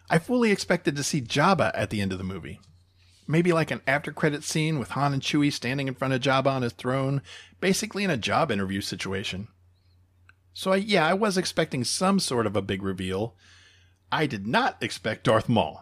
I 0.09 0.19
fully 0.19 0.51
expected 0.51 0.97
to 0.97 1.05
see 1.05 1.21
Jabba 1.21 1.71
at 1.75 1.91
the 1.91 2.01
end 2.01 2.13
of 2.13 2.19
the 2.19 2.25
movie. 2.25 2.61
Maybe 3.31 3.53
like 3.53 3.71
an 3.71 3.81
after 3.87 4.11
credit 4.11 4.43
scene 4.43 4.81
with 4.81 4.91
Han 4.91 5.13
and 5.13 5.23
Chewie 5.23 5.53
standing 5.53 5.87
in 5.87 5.95
front 5.95 6.13
of 6.13 6.21
Jabba 6.21 6.49
on 6.49 6.63
his 6.63 6.73
throne, 6.73 7.23
basically 7.61 8.03
in 8.03 8.11
a 8.11 8.17
job 8.17 8.51
interview 8.51 8.81
situation. 8.81 9.47
So 10.53 10.73
I, 10.73 10.77
yeah, 10.77 11.07
I 11.07 11.15
was 11.15 11.39
expecting 11.39 11.85
some 11.85 12.19
sort 12.19 12.45
of 12.45 12.57
a 12.57 12.61
big 12.61 12.83
reveal. 12.83 13.37
I 14.11 14.27
did 14.27 14.49
not 14.49 14.83
expect 14.83 15.23
Darth 15.23 15.49
Maul. 15.49 15.81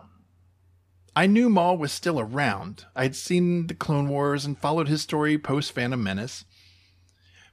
I 1.16 1.26
knew 1.26 1.48
Maul 1.48 1.78
was 1.78 1.90
still 1.90 2.20
around. 2.20 2.84
I'd 2.94 3.16
seen 3.16 3.68
the 3.68 3.74
Clone 3.74 4.10
Wars 4.10 4.44
and 4.44 4.58
followed 4.58 4.88
his 4.88 5.00
story 5.00 5.38
post 5.38 5.72
Phantom 5.72 6.02
Menace. 6.02 6.44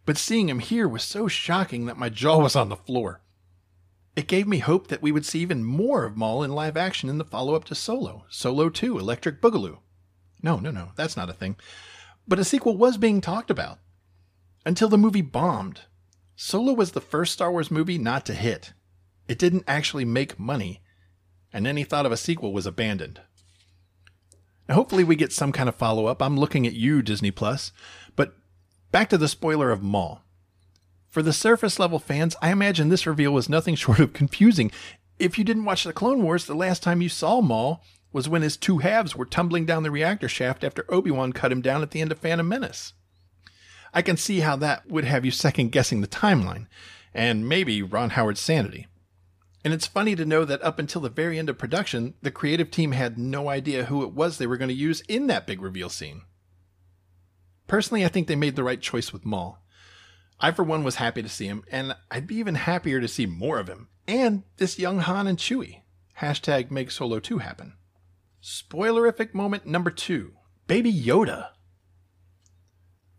But 0.05 0.17
seeing 0.17 0.49
him 0.49 0.59
here 0.59 0.89
was 0.89 1.03
so 1.03 1.29
shocking 1.29 1.85
that 1.85 1.97
my 1.97 2.09
jaw 2.09 2.39
was 2.39 2.57
on 2.57 2.67
the 2.67 2.75
floor. 2.75 3.21
It 4.17 4.27
gave 4.27 4.45
me 4.45 4.57
hope 4.57 4.87
that 4.87 5.01
we 5.01 5.13
would 5.13 5.25
see 5.25 5.39
even 5.39 5.63
more 5.63 6.03
of 6.03 6.17
Maul 6.17 6.43
in 6.43 6.51
live 6.51 6.75
action 6.75 7.07
in 7.07 7.17
the 7.17 7.23
follow 7.23 7.55
up 7.55 7.63
to 7.65 7.75
Solo, 7.75 8.25
Solo 8.27 8.67
2, 8.67 8.99
Electric 8.99 9.41
Boogaloo. 9.41 9.77
No, 10.45 10.57
no, 10.57 10.69
no, 10.69 10.89
that's 10.95 11.17
not 11.17 11.31
a 11.31 11.33
thing. 11.33 11.55
But 12.27 12.37
a 12.37 12.43
sequel 12.43 12.77
was 12.77 12.97
being 12.97 13.19
talked 13.19 13.49
about. 13.49 13.79
Until 14.63 14.87
the 14.87 14.97
movie 14.97 15.23
bombed. 15.23 15.81
Solo 16.35 16.71
was 16.71 16.91
the 16.91 17.01
first 17.01 17.33
Star 17.33 17.51
Wars 17.51 17.71
movie 17.71 17.97
not 17.97 18.27
to 18.27 18.35
hit. 18.35 18.73
It 19.27 19.39
didn't 19.39 19.63
actually 19.67 20.05
make 20.05 20.39
money, 20.39 20.81
and 21.51 21.65
any 21.65 21.83
thought 21.83 22.05
of 22.05 22.11
a 22.11 22.17
sequel 22.17 22.53
was 22.53 22.67
abandoned. 22.67 23.21
Now, 24.69 24.75
hopefully, 24.75 25.03
we 25.03 25.15
get 25.15 25.33
some 25.33 25.51
kind 25.51 25.67
of 25.67 25.73
follow 25.73 26.05
up. 26.05 26.21
I'm 26.21 26.39
looking 26.39 26.67
at 26.67 26.73
you, 26.73 27.01
Disney 27.01 27.31
Plus. 27.31 27.71
But 28.15 28.35
back 28.91 29.09
to 29.09 29.17
the 29.17 29.27
spoiler 29.27 29.71
of 29.71 29.81
Maul. 29.81 30.21
For 31.09 31.23
the 31.23 31.33
surface 31.33 31.79
level 31.79 31.97
fans, 31.97 32.35
I 32.39 32.51
imagine 32.51 32.89
this 32.89 33.07
reveal 33.07 33.31
was 33.31 33.49
nothing 33.49 33.73
short 33.75 33.99
of 33.99 34.13
confusing. 34.13 34.69
If 35.17 35.39
you 35.39 35.43
didn't 35.43 35.65
watch 35.65 35.85
the 35.85 35.93
Clone 35.93 36.21
Wars, 36.21 36.45
the 36.45 36.53
last 36.53 36.83
time 36.83 37.01
you 37.01 37.09
saw 37.09 37.41
Maul 37.41 37.81
was 38.15 38.29
when 38.29 38.43
his 38.43 38.55
two 38.55 38.77
halves 38.77 39.13
were 39.13 39.25
tumbling 39.25 39.65
down 39.65 39.83
the 39.83 39.91
reactor 39.91 40.29
shaft 40.29 40.63
after 40.63 40.85
Obi 40.87 41.11
Wan 41.11 41.33
cut 41.33 41.51
him 41.51 41.59
down 41.59 41.81
at 41.81 41.91
the 41.91 41.99
end 41.99 42.13
of 42.13 42.17
Phantom 42.17 42.47
Menace. 42.47 42.93
I 43.93 44.01
can 44.01 44.15
see 44.15 44.39
how 44.39 44.55
that 44.55 44.89
would 44.89 45.03
have 45.03 45.25
you 45.25 45.31
second 45.31 45.73
guessing 45.73 45.99
the 45.99 46.07
timeline, 46.07 46.67
and 47.13 47.49
maybe 47.49 47.81
Ron 47.81 48.11
Howard's 48.11 48.39
sanity. 48.39 48.87
And 49.65 49.73
it's 49.73 49.85
funny 49.85 50.15
to 50.15 50.23
know 50.23 50.45
that 50.45 50.63
up 50.63 50.79
until 50.79 51.01
the 51.01 51.09
very 51.09 51.37
end 51.37 51.49
of 51.49 51.57
production, 51.57 52.13
the 52.21 52.31
creative 52.31 52.71
team 52.71 52.93
had 52.93 53.17
no 53.17 53.49
idea 53.49 53.83
who 53.83 54.01
it 54.01 54.13
was 54.13 54.37
they 54.37 54.47
were 54.47 54.55
going 54.55 54.69
to 54.69 54.73
use 54.73 55.01
in 55.09 55.27
that 55.27 55.45
big 55.45 55.61
reveal 55.61 55.89
scene. 55.89 56.21
Personally, 57.67 58.05
I 58.05 58.07
think 58.07 58.29
they 58.29 58.37
made 58.37 58.55
the 58.55 58.63
right 58.63 58.79
choice 58.79 59.11
with 59.11 59.25
Maul. 59.25 59.59
I, 60.39 60.51
for 60.51 60.63
one, 60.63 60.85
was 60.85 60.95
happy 60.95 61.21
to 61.21 61.27
see 61.27 61.47
him, 61.47 61.65
and 61.69 61.97
I'd 62.09 62.27
be 62.27 62.35
even 62.35 62.55
happier 62.55 63.01
to 63.01 63.09
see 63.09 63.25
more 63.25 63.59
of 63.59 63.67
him. 63.67 63.89
And 64.07 64.43
this 64.55 64.79
young 64.79 64.99
Han 64.99 65.27
and 65.27 65.37
Chewie. 65.37 65.81
Hashtag 66.21 66.71
make 66.71 66.91
Solo 66.91 67.19
2 67.19 67.39
happen. 67.39 67.73
Spoilerific 68.45 69.33
moment 69.33 69.65
number 69.65 69.89
two 69.89 70.33
Baby 70.67 70.93
Yoda. 70.93 71.47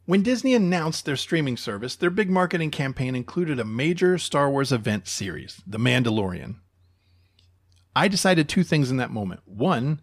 When 0.05 0.23
Disney 0.23 0.55
announced 0.55 1.05
their 1.05 1.17
streaming 1.17 1.57
service, 1.57 1.97
their 1.97 2.11
big 2.11 2.31
marketing 2.31 2.71
campaign 2.71 3.17
included 3.17 3.59
a 3.59 3.65
major 3.65 4.19
Star 4.19 4.49
Wars 4.49 4.71
event 4.71 5.09
series, 5.09 5.61
The 5.67 5.79
Mandalorian. 5.79 6.61
I 7.97 8.07
decided 8.07 8.49
two 8.49 8.63
things 8.63 8.89
in 8.89 8.99
that 8.99 9.11
moment. 9.11 9.41
One, 9.47 10.01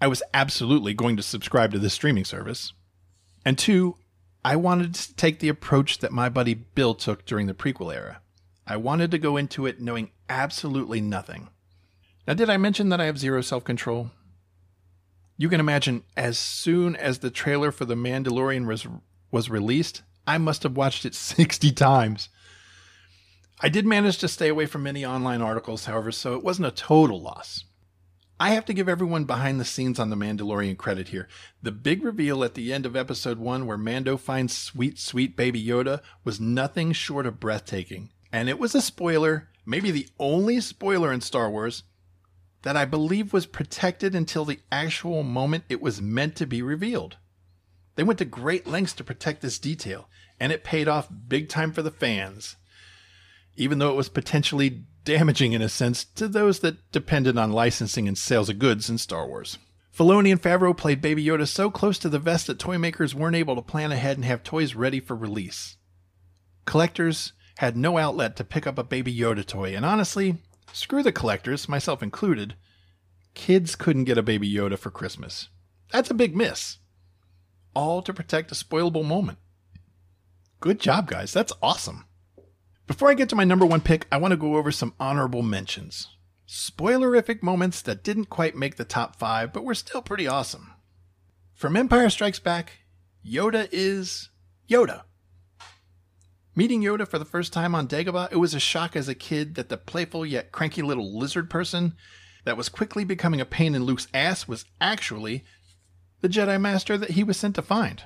I 0.00 0.06
was 0.06 0.22
absolutely 0.32 0.94
going 0.94 1.18
to 1.18 1.22
subscribe 1.22 1.72
to 1.72 1.78
this 1.78 1.92
streaming 1.92 2.24
service. 2.24 2.72
And 3.44 3.58
two, 3.58 3.96
I 4.42 4.56
wanted 4.56 4.94
to 4.94 5.14
take 5.16 5.40
the 5.40 5.50
approach 5.50 5.98
that 5.98 6.12
my 6.12 6.30
buddy 6.30 6.54
Bill 6.54 6.94
took 6.94 7.26
during 7.26 7.46
the 7.46 7.52
prequel 7.52 7.94
era. 7.94 8.22
I 8.66 8.78
wanted 8.78 9.10
to 9.10 9.18
go 9.18 9.36
into 9.36 9.66
it 9.66 9.82
knowing 9.82 10.12
absolutely 10.30 11.02
nothing. 11.02 11.50
Now, 12.26 12.32
did 12.32 12.48
I 12.48 12.56
mention 12.56 12.88
that 12.88 13.02
I 13.02 13.04
have 13.04 13.18
zero 13.18 13.42
self 13.42 13.62
control? 13.62 14.12
You 15.36 15.48
can 15.48 15.60
imagine 15.60 16.02
as 16.16 16.38
soon 16.38 16.96
as 16.96 17.18
the 17.18 17.30
trailer 17.30 17.70
for 17.70 17.84
The 17.84 17.94
Mandalorian 17.94 18.66
was 18.66 18.86
was 19.30 19.50
released, 19.50 20.02
I 20.26 20.38
must 20.38 20.62
have 20.62 20.76
watched 20.76 21.04
it 21.04 21.14
60 21.16 21.72
times. 21.72 22.28
I 23.60 23.68
did 23.68 23.86
manage 23.86 24.18
to 24.18 24.28
stay 24.28 24.48
away 24.48 24.66
from 24.66 24.82
many 24.82 25.04
online 25.04 25.40
articles, 25.40 25.86
however, 25.86 26.12
so 26.12 26.34
it 26.34 26.44
wasn't 26.44 26.68
a 26.68 26.70
total 26.70 27.20
loss. 27.20 27.64
I 28.38 28.50
have 28.50 28.66
to 28.66 28.74
give 28.74 28.86
everyone 28.86 29.24
behind 29.24 29.58
the 29.58 29.64
scenes 29.64 29.98
on 29.98 30.10
The 30.10 30.16
Mandalorian 30.16 30.76
credit 30.76 31.08
here. 31.08 31.26
The 31.62 31.72
big 31.72 32.04
reveal 32.04 32.44
at 32.44 32.52
the 32.52 32.70
end 32.70 32.84
of 32.84 32.94
episode 32.94 33.38
1 33.38 33.66
where 33.66 33.78
Mando 33.78 34.18
finds 34.18 34.54
sweet, 34.54 34.98
sweet 34.98 35.36
baby 35.36 35.62
Yoda 35.62 36.02
was 36.22 36.38
nothing 36.38 36.92
short 36.92 37.24
of 37.24 37.40
breathtaking. 37.40 38.10
And 38.30 38.50
it 38.50 38.58
was 38.58 38.74
a 38.74 38.82
spoiler, 38.82 39.48
maybe 39.64 39.90
the 39.90 40.08
only 40.18 40.60
spoiler 40.60 41.14
in 41.14 41.22
Star 41.22 41.50
Wars, 41.50 41.84
that 42.66 42.76
I 42.76 42.84
believe 42.84 43.32
was 43.32 43.46
protected 43.46 44.14
until 44.14 44.44
the 44.44 44.60
actual 44.70 45.22
moment 45.22 45.64
it 45.70 45.80
was 45.80 46.02
meant 46.02 46.36
to 46.36 46.46
be 46.46 46.60
revealed. 46.60 47.16
They 47.94 48.02
went 48.02 48.18
to 48.18 48.26
great 48.26 48.66
lengths 48.66 48.92
to 48.94 49.04
protect 49.04 49.40
this 49.40 49.58
detail, 49.58 50.10
and 50.38 50.52
it 50.52 50.64
paid 50.64 50.86
off 50.86 51.08
big 51.28 51.48
time 51.48 51.72
for 51.72 51.80
the 51.80 51.90
fans 51.90 52.56
even 53.56 53.78
though 53.78 53.90
it 53.90 53.96
was 53.96 54.08
potentially 54.08 54.82
damaging 55.04 55.52
in 55.52 55.62
a 55.62 55.68
sense 55.68 56.04
to 56.04 56.28
those 56.28 56.60
that 56.60 56.90
depended 56.92 57.38
on 57.38 57.52
licensing 57.52 58.06
and 58.06 58.18
sales 58.18 58.48
of 58.48 58.58
goods 58.58 58.90
in 58.90 58.98
Star 58.98 59.26
Wars. 59.26 59.58
Filoni 59.96 60.30
and 60.30 60.42
Favreau 60.42 60.76
played 60.76 61.00
Baby 61.00 61.24
Yoda 61.24 61.48
so 61.48 61.70
close 61.70 61.98
to 61.98 62.08
the 62.08 62.18
vest 62.18 62.46
that 62.48 62.58
toy 62.58 62.76
makers 62.76 63.14
weren't 63.14 63.36
able 63.36 63.56
to 63.56 63.62
plan 63.62 63.92
ahead 63.92 64.16
and 64.16 64.26
have 64.26 64.42
toys 64.42 64.74
ready 64.74 65.00
for 65.00 65.16
release. 65.16 65.76
Collectors 66.66 67.32
had 67.58 67.76
no 67.76 67.96
outlet 67.96 68.36
to 68.36 68.44
pick 68.44 68.66
up 68.66 68.76
a 68.76 68.84
Baby 68.84 69.14
Yoda 69.16 69.44
toy, 69.44 69.74
and 69.74 69.86
honestly, 69.86 70.36
screw 70.72 71.02
the 71.02 71.12
collectors, 71.12 71.68
myself 71.68 72.02
included, 72.02 72.54
kids 73.34 73.76
couldn't 73.76 74.04
get 74.04 74.18
a 74.18 74.22
Baby 74.22 74.52
Yoda 74.52 74.78
for 74.78 74.90
Christmas. 74.90 75.48
That's 75.92 76.10
a 76.10 76.14
big 76.14 76.34
miss. 76.34 76.78
All 77.74 78.02
to 78.02 78.12
protect 78.12 78.52
a 78.52 78.54
spoilable 78.54 79.04
moment. 79.04 79.38
Good 80.60 80.80
job, 80.80 81.08
guys. 81.08 81.32
That's 81.32 81.52
awesome. 81.62 82.06
Before 82.86 83.10
I 83.10 83.14
get 83.14 83.28
to 83.30 83.36
my 83.36 83.44
number 83.44 83.66
one 83.66 83.80
pick, 83.80 84.06
I 84.10 84.16
want 84.16 84.32
to 84.32 84.36
go 84.36 84.56
over 84.56 84.72
some 84.72 84.94
honorable 84.98 85.42
mentions. 85.42 86.08
Spoilerific 86.48 87.42
moments 87.42 87.82
that 87.82 88.04
didn't 88.04 88.26
quite 88.26 88.54
make 88.54 88.76
the 88.76 88.84
top 88.84 89.16
five, 89.16 89.52
but 89.52 89.64
were 89.64 89.74
still 89.74 90.00
pretty 90.00 90.26
awesome. 90.26 90.72
From 91.52 91.76
Empire 91.76 92.08
Strikes 92.08 92.38
Back, 92.38 92.72
Yoda 93.26 93.68
is 93.72 94.30
Yoda. 94.68 95.02
Meeting 96.58 96.82
Yoda 96.82 97.06
for 97.06 97.18
the 97.18 97.26
first 97.26 97.52
time 97.52 97.74
on 97.74 97.86
Dagobah, 97.86 98.32
it 98.32 98.36
was 98.36 98.54
a 98.54 98.58
shock 98.58 98.96
as 98.96 99.08
a 99.08 99.14
kid 99.14 99.56
that 99.56 99.68
the 99.68 99.76
playful 99.76 100.24
yet 100.24 100.52
cranky 100.52 100.80
little 100.80 101.16
lizard 101.16 101.50
person 101.50 101.94
that 102.44 102.56
was 102.56 102.70
quickly 102.70 103.04
becoming 103.04 103.42
a 103.42 103.44
pain 103.44 103.74
in 103.74 103.84
Luke's 103.84 104.08
ass 104.14 104.48
was 104.48 104.64
actually 104.80 105.44
the 106.22 106.30
Jedi 106.30 106.58
Master 106.58 106.96
that 106.96 107.10
he 107.10 107.22
was 107.22 107.36
sent 107.36 107.56
to 107.56 107.62
find. 107.62 108.04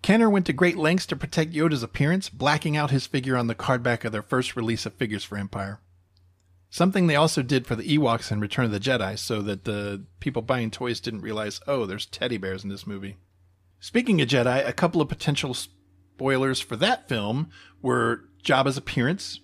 Kenner 0.00 0.30
went 0.30 0.46
to 0.46 0.54
great 0.54 0.78
lengths 0.78 1.04
to 1.06 1.16
protect 1.16 1.52
Yoda's 1.52 1.82
appearance, 1.82 2.30
blacking 2.30 2.74
out 2.74 2.90
his 2.90 3.06
figure 3.06 3.36
on 3.36 3.48
the 3.48 3.54
card 3.54 3.82
back 3.82 4.02
of 4.02 4.12
their 4.12 4.22
first 4.22 4.56
release 4.56 4.86
of 4.86 4.94
Figures 4.94 5.24
for 5.24 5.36
Empire. 5.36 5.78
Something 6.70 7.06
they 7.06 7.16
also 7.16 7.42
did 7.42 7.66
for 7.66 7.76
the 7.76 7.98
Ewoks 7.98 8.32
in 8.32 8.40
Return 8.40 8.64
of 8.64 8.70
the 8.70 8.80
Jedi, 8.80 9.18
so 9.18 9.42
that 9.42 9.64
the 9.64 10.04
people 10.20 10.40
buying 10.40 10.70
toys 10.70 11.00
didn't 11.00 11.20
realize, 11.20 11.60
oh, 11.66 11.84
there's 11.84 12.06
teddy 12.06 12.38
bears 12.38 12.64
in 12.64 12.70
this 12.70 12.86
movie. 12.86 13.16
Speaking 13.78 14.22
of 14.22 14.28
Jedi, 14.28 14.66
a 14.66 14.72
couple 14.72 15.02
of 15.02 15.08
potential 15.08 15.52
spoilers 16.18 16.58
for 16.58 16.74
that 16.74 17.08
film 17.08 17.48
were 17.80 18.24
Jabba's 18.42 18.76
appearance. 18.76 19.38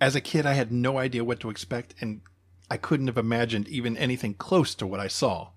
As 0.00 0.16
a 0.16 0.20
kid, 0.20 0.44
I 0.44 0.54
had 0.54 0.72
no 0.72 0.98
idea 0.98 1.22
what 1.22 1.38
to 1.38 1.48
expect, 1.48 1.94
and 2.00 2.22
I 2.68 2.76
couldn't 2.76 3.06
have 3.06 3.16
imagined 3.16 3.68
even 3.68 3.96
anything 3.96 4.34
close 4.34 4.74
to 4.74 4.86
what 4.86 4.98
I 4.98 5.06
saw. 5.06 5.50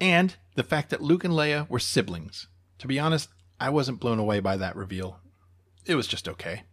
And 0.00 0.34
the 0.56 0.64
fact 0.64 0.90
that 0.90 1.02
Luke 1.02 1.22
and 1.22 1.32
Leia 1.32 1.70
were 1.70 1.78
siblings. 1.78 2.48
To 2.78 2.88
be 2.88 2.98
honest, 2.98 3.28
I 3.60 3.70
wasn't 3.70 4.00
blown 4.00 4.18
away 4.18 4.40
by 4.40 4.56
that 4.56 4.74
reveal. 4.74 5.20
It 5.86 5.94
was 5.94 6.08
just 6.08 6.28
okay. 6.28 6.64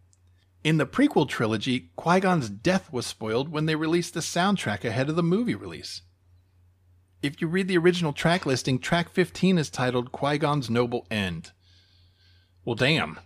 In 0.64 0.78
the 0.78 0.86
prequel 0.86 1.28
trilogy, 1.28 1.92
Qui 1.94 2.18
Gon's 2.18 2.48
death 2.48 2.92
was 2.92 3.06
spoiled 3.06 3.48
when 3.48 3.66
they 3.66 3.76
released 3.76 4.14
the 4.14 4.20
soundtrack 4.20 4.84
ahead 4.84 5.08
of 5.08 5.14
the 5.14 5.22
movie 5.22 5.54
release. 5.54 6.02
If 7.22 7.40
you 7.40 7.46
read 7.46 7.68
the 7.68 7.78
original 7.78 8.12
track 8.12 8.44
listing, 8.44 8.80
track 8.80 9.08
15 9.08 9.56
is 9.56 9.70
titled 9.70 10.10
Qui 10.10 10.36
Gon's 10.38 10.68
Noble 10.68 11.06
End. 11.12 11.52
Well, 12.64 12.76
damn. 12.76 13.18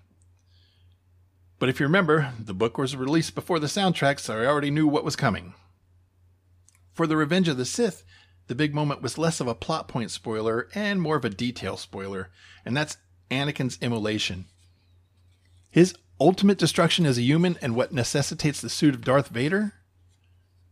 But 1.58 1.68
if 1.68 1.80
you 1.80 1.86
remember, 1.86 2.32
the 2.38 2.54
book 2.54 2.78
was 2.78 2.96
released 2.96 3.34
before 3.34 3.58
the 3.58 3.66
soundtrack, 3.66 4.20
so 4.20 4.40
I 4.40 4.46
already 4.46 4.70
knew 4.70 4.86
what 4.86 5.04
was 5.04 5.16
coming. 5.16 5.54
For 6.92 7.06
The 7.06 7.16
Revenge 7.16 7.48
of 7.48 7.56
the 7.56 7.64
Sith, 7.64 8.04
the 8.46 8.54
big 8.54 8.74
moment 8.74 9.02
was 9.02 9.18
less 9.18 9.40
of 9.40 9.46
a 9.46 9.54
plot 9.54 9.88
point 9.88 10.10
spoiler 10.10 10.68
and 10.74 11.00
more 11.00 11.16
of 11.16 11.24
a 11.24 11.30
detail 11.30 11.76
spoiler, 11.76 12.30
and 12.64 12.76
that's 12.76 12.96
Anakin's 13.30 13.78
immolation. 13.80 14.46
His 15.68 15.94
ultimate 16.20 16.58
destruction 16.58 17.04
as 17.04 17.18
a 17.18 17.22
human 17.22 17.58
and 17.60 17.74
what 17.74 17.92
necessitates 17.92 18.60
the 18.60 18.70
suit 18.70 18.94
of 18.94 19.04
Darth 19.04 19.28
Vader? 19.28 19.74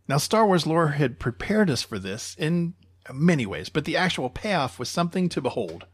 Now, 0.08 0.18
Star 0.18 0.46
Wars 0.46 0.66
lore 0.66 0.88
had 0.88 1.18
prepared 1.18 1.70
us 1.70 1.82
for 1.82 1.98
this 1.98 2.34
in 2.38 2.74
many 3.12 3.44
ways, 3.44 3.68
but 3.68 3.84
the 3.84 3.96
actual 3.96 4.30
payoff 4.30 4.78
was 4.78 4.88
something 4.88 5.28
to 5.30 5.40
behold. 5.40 5.86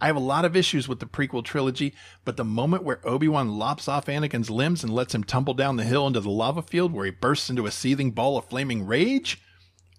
I 0.00 0.06
have 0.06 0.16
a 0.16 0.20
lot 0.20 0.44
of 0.44 0.56
issues 0.56 0.88
with 0.88 1.00
the 1.00 1.06
prequel 1.06 1.44
trilogy, 1.44 1.94
but 2.24 2.36
the 2.36 2.44
moment 2.44 2.82
where 2.82 3.06
Obi 3.06 3.28
Wan 3.28 3.58
lops 3.58 3.88
off 3.88 4.06
Anakin's 4.06 4.50
limbs 4.50 4.82
and 4.82 4.92
lets 4.92 5.14
him 5.14 5.24
tumble 5.24 5.54
down 5.54 5.76
the 5.76 5.84
hill 5.84 6.06
into 6.06 6.20
the 6.20 6.30
lava 6.30 6.62
field 6.62 6.92
where 6.92 7.04
he 7.04 7.10
bursts 7.10 7.48
into 7.48 7.66
a 7.66 7.70
seething 7.70 8.10
ball 8.10 8.36
of 8.36 8.44
flaming 8.44 8.86
rage 8.86 9.40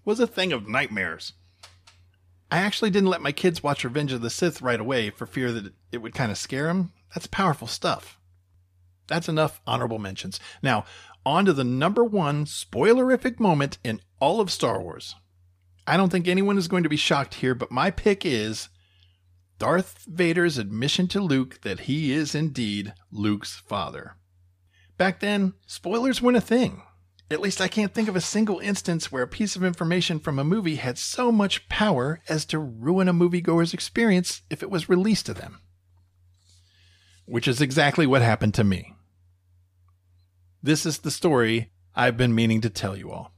was 0.04 0.20
a 0.20 0.26
thing 0.26 0.52
of 0.52 0.68
nightmares. 0.68 1.32
I 2.50 2.58
actually 2.58 2.90
didn't 2.90 3.10
let 3.10 3.22
my 3.22 3.32
kids 3.32 3.62
watch 3.62 3.82
Revenge 3.82 4.12
of 4.12 4.20
the 4.20 4.30
Sith 4.30 4.62
right 4.62 4.78
away 4.78 5.10
for 5.10 5.26
fear 5.26 5.50
that 5.52 5.72
it 5.90 5.98
would 5.98 6.14
kind 6.14 6.30
of 6.30 6.38
scare 6.38 6.66
them. 6.68 6.92
That's 7.14 7.26
powerful 7.26 7.66
stuff. 7.66 8.20
That's 9.08 9.28
enough 9.28 9.60
honorable 9.66 9.98
mentions. 9.98 10.38
Now, 10.62 10.84
on 11.24 11.44
to 11.46 11.52
the 11.52 11.64
number 11.64 12.04
one 12.04 12.44
spoilerific 12.44 13.40
moment 13.40 13.78
in 13.82 14.00
all 14.20 14.40
of 14.40 14.52
Star 14.52 14.80
Wars. 14.80 15.16
I 15.86 15.96
don't 15.96 16.10
think 16.10 16.28
anyone 16.28 16.58
is 16.58 16.68
going 16.68 16.84
to 16.84 16.88
be 16.88 16.96
shocked 16.96 17.34
here, 17.34 17.54
but 17.54 17.72
my 17.72 17.90
pick 17.90 18.24
is 18.24 18.68
Darth 19.58 20.04
Vader's 20.06 20.58
admission 20.58 21.08
to 21.08 21.20
Luke 21.20 21.60
that 21.62 21.80
he 21.80 22.12
is 22.12 22.34
indeed 22.34 22.92
Luke's 23.10 23.56
father. 23.56 24.16
Back 24.98 25.20
then, 25.20 25.54
spoilers 25.66 26.20
weren't 26.20 26.36
a 26.36 26.42
thing. 26.42 26.82
At 27.30 27.40
least 27.40 27.60
I 27.60 27.68
can't 27.68 27.92
think 27.92 28.08
of 28.08 28.16
a 28.16 28.20
single 28.20 28.60
instance 28.60 29.10
where 29.10 29.22
a 29.22 29.28
piece 29.28 29.56
of 29.56 29.64
information 29.64 30.20
from 30.20 30.38
a 30.38 30.44
movie 30.44 30.76
had 30.76 30.96
so 30.98 31.32
much 31.32 31.68
power 31.68 32.20
as 32.28 32.44
to 32.46 32.58
ruin 32.58 33.08
a 33.08 33.12
moviegoer's 33.12 33.74
experience 33.74 34.42
if 34.48 34.62
it 34.62 34.70
was 34.70 34.88
released 34.88 35.26
to 35.26 35.34
them. 35.34 35.60
Which 37.24 37.48
is 37.48 37.60
exactly 37.60 38.06
what 38.06 38.22
happened 38.22 38.54
to 38.54 38.64
me. 38.64 38.94
This 40.62 40.86
is 40.86 40.98
the 40.98 41.10
story 41.10 41.72
I've 41.94 42.16
been 42.16 42.34
meaning 42.34 42.60
to 42.60 42.70
tell 42.70 42.96
you 42.96 43.10
all. 43.10 43.35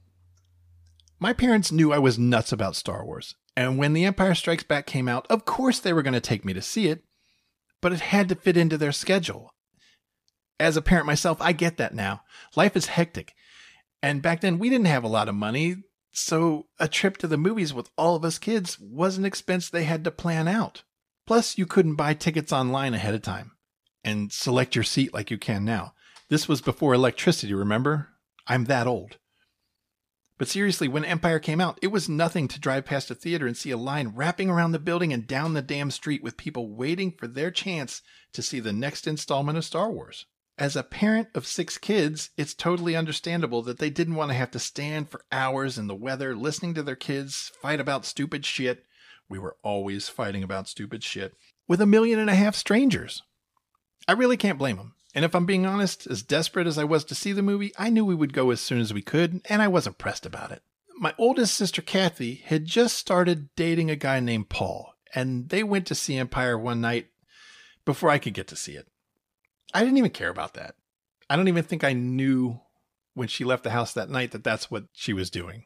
My 1.21 1.33
parents 1.33 1.71
knew 1.71 1.91
I 1.91 1.99
was 1.99 2.17
nuts 2.17 2.53
about 2.53 2.77
Star 2.77 3.05
Wars, 3.05 3.35
and 3.55 3.77
when 3.77 3.91
The 3.91 4.05
Empire 4.05 4.33
Strikes 4.33 4.63
Back 4.63 4.85
came 4.85 5.09
out, 5.09 5.27
of 5.29 5.43
course 5.43 5.77
they 5.79 5.91
were 5.91 6.01
going 6.01 6.13
to 6.13 6.21
take 6.21 6.45
me 6.45 6.53
to 6.53 6.61
see 6.61 6.87
it, 6.87 7.03
but 7.81 7.91
it 7.91 7.99
had 7.99 8.29
to 8.29 8.35
fit 8.35 8.55
into 8.55 8.77
their 8.77 8.93
schedule. 8.93 9.53
As 10.61 10.77
a 10.77 10.81
parent 10.81 11.05
myself, 11.05 11.41
I 11.41 11.51
get 11.51 11.75
that 11.75 11.93
now. 11.93 12.21
Life 12.55 12.77
is 12.77 12.85
hectic, 12.85 13.33
and 14.01 14.21
back 14.21 14.39
then, 14.39 14.59
we 14.59 14.69
didn't 14.69 14.87
have 14.87 15.03
a 15.03 15.09
lot 15.09 15.27
of 15.27 15.35
money. 15.35 15.75
So 16.13 16.67
a 16.79 16.87
trip 16.87 17.17
to 17.17 17.27
the 17.27 17.37
movies 17.37 17.73
with 17.73 17.89
all 17.97 18.15
of 18.15 18.23
us 18.23 18.39
kids 18.39 18.79
was 18.79 19.17
an 19.17 19.25
expense 19.25 19.69
they 19.69 19.83
had 19.83 20.05
to 20.05 20.11
plan 20.11 20.47
out. 20.47 20.83
Plus, 21.27 21.57
you 21.57 21.65
couldn't 21.65 21.95
buy 21.95 22.13
tickets 22.13 22.53
online 22.53 22.93
ahead 22.93 23.13
of 23.13 23.21
time 23.21 23.51
and 24.03 24.31
select 24.31 24.73
your 24.73 24.83
seat 24.83 25.13
like 25.13 25.29
you 25.29 25.37
can 25.37 25.65
now. 25.65 25.93
This 26.29 26.47
was 26.47 26.61
before 26.61 26.93
electricity, 26.93 27.53
remember? 27.53 28.09
I'm 28.47 28.65
that 28.65 28.87
old. 28.87 29.17
But 30.39 30.47
seriously, 30.47 30.87
when 30.87 31.03
Empire 31.03 31.37
came 31.37 31.59
out, 31.59 31.77
it 31.81 31.87
was 31.87 32.07
nothing 32.07 32.47
to 32.47 32.59
drive 32.61 32.85
past 32.85 33.11
a 33.11 33.15
theater 33.15 33.45
and 33.45 33.57
see 33.57 33.71
a 33.71 33.77
line 33.77 34.13
wrapping 34.15 34.49
around 34.49 34.71
the 34.71 34.79
building 34.79 35.11
and 35.11 35.27
down 35.27 35.53
the 35.53 35.61
damn 35.61 35.91
street 35.91 36.23
with 36.23 36.37
people 36.37 36.73
waiting 36.73 37.11
for 37.11 37.27
their 37.27 37.51
chance 37.51 38.01
to 38.31 38.41
see 38.41 38.61
the 38.61 38.71
next 38.71 39.05
installment 39.05 39.57
of 39.57 39.65
Star 39.65 39.91
Wars. 39.91 40.25
As 40.57 40.77
a 40.77 40.83
parent 40.83 41.27
of 41.35 41.45
six 41.45 41.77
kids, 41.77 42.29
it's 42.37 42.53
totally 42.53 42.95
understandable 42.95 43.61
that 43.63 43.79
they 43.79 43.89
didn't 43.89 44.15
want 44.15 44.31
to 44.31 44.37
have 44.37 44.51
to 44.51 44.59
stand 44.59 45.09
for 45.09 45.25
hours 45.29 45.77
in 45.77 45.87
the 45.87 45.95
weather 45.95 46.33
listening 46.33 46.73
to 46.75 46.83
their 46.83 46.95
kids 46.95 47.51
fight 47.61 47.81
about 47.81 48.05
stupid 48.05 48.45
shit. 48.45 48.85
We 49.27 49.39
were 49.39 49.57
always 49.61 50.07
fighting 50.07 50.43
about 50.43 50.69
stupid 50.69 51.03
shit 51.03 51.33
with 51.67 51.81
a 51.81 51.85
million 51.85 52.17
and 52.17 52.29
a 52.29 52.35
half 52.35 52.55
strangers. 52.55 53.23
I 54.07 54.13
really 54.13 54.37
can't 54.37 54.57
blame 54.57 54.77
them. 54.77 54.95
And 55.15 55.25
if 55.25 55.33
I'm 55.33 55.45
being 55.45 55.65
honest, 55.65 56.05
as 56.07 56.21
desperate 56.21 56.67
as 56.67 56.77
I 56.77 56.83
was 56.83 57.03
to 57.05 57.15
see 57.15 57.31
the 57.31 57.41
movie, 57.41 57.73
I 57.77 57.89
knew 57.89 58.05
we 58.05 58.15
would 58.15 58.33
go 58.33 58.51
as 58.51 58.61
soon 58.61 58.79
as 58.79 58.93
we 58.93 59.01
could, 59.01 59.41
and 59.49 59.61
I 59.61 59.67
wasn't 59.67 59.97
pressed 59.97 60.25
about 60.25 60.51
it. 60.51 60.61
My 60.97 61.15
oldest 61.17 61.55
sister, 61.55 61.81
Kathy, 61.81 62.43
had 62.45 62.65
just 62.65 62.97
started 62.97 63.49
dating 63.55 63.89
a 63.89 63.95
guy 63.95 64.19
named 64.19 64.49
Paul, 64.49 64.93
and 65.15 65.49
they 65.49 65.63
went 65.63 65.87
to 65.87 65.95
see 65.95 66.15
Empire 66.17 66.57
one 66.57 66.81
night 66.81 67.07
before 67.85 68.09
I 68.09 68.19
could 68.19 68.33
get 68.33 68.47
to 68.49 68.55
see 68.55 68.73
it. 68.73 68.87
I 69.73 69.83
didn't 69.83 69.97
even 69.97 70.11
care 70.11 70.29
about 70.29 70.53
that. 70.55 70.75
I 71.29 71.35
don't 71.35 71.47
even 71.47 71.63
think 71.63 71.83
I 71.83 71.93
knew 71.93 72.59
when 73.13 73.27
she 73.27 73.43
left 73.43 73.63
the 73.63 73.71
house 73.71 73.93
that 73.93 74.09
night 74.09 74.31
that 74.31 74.43
that's 74.43 74.69
what 74.69 74.85
she 74.93 75.13
was 75.13 75.29
doing. 75.29 75.65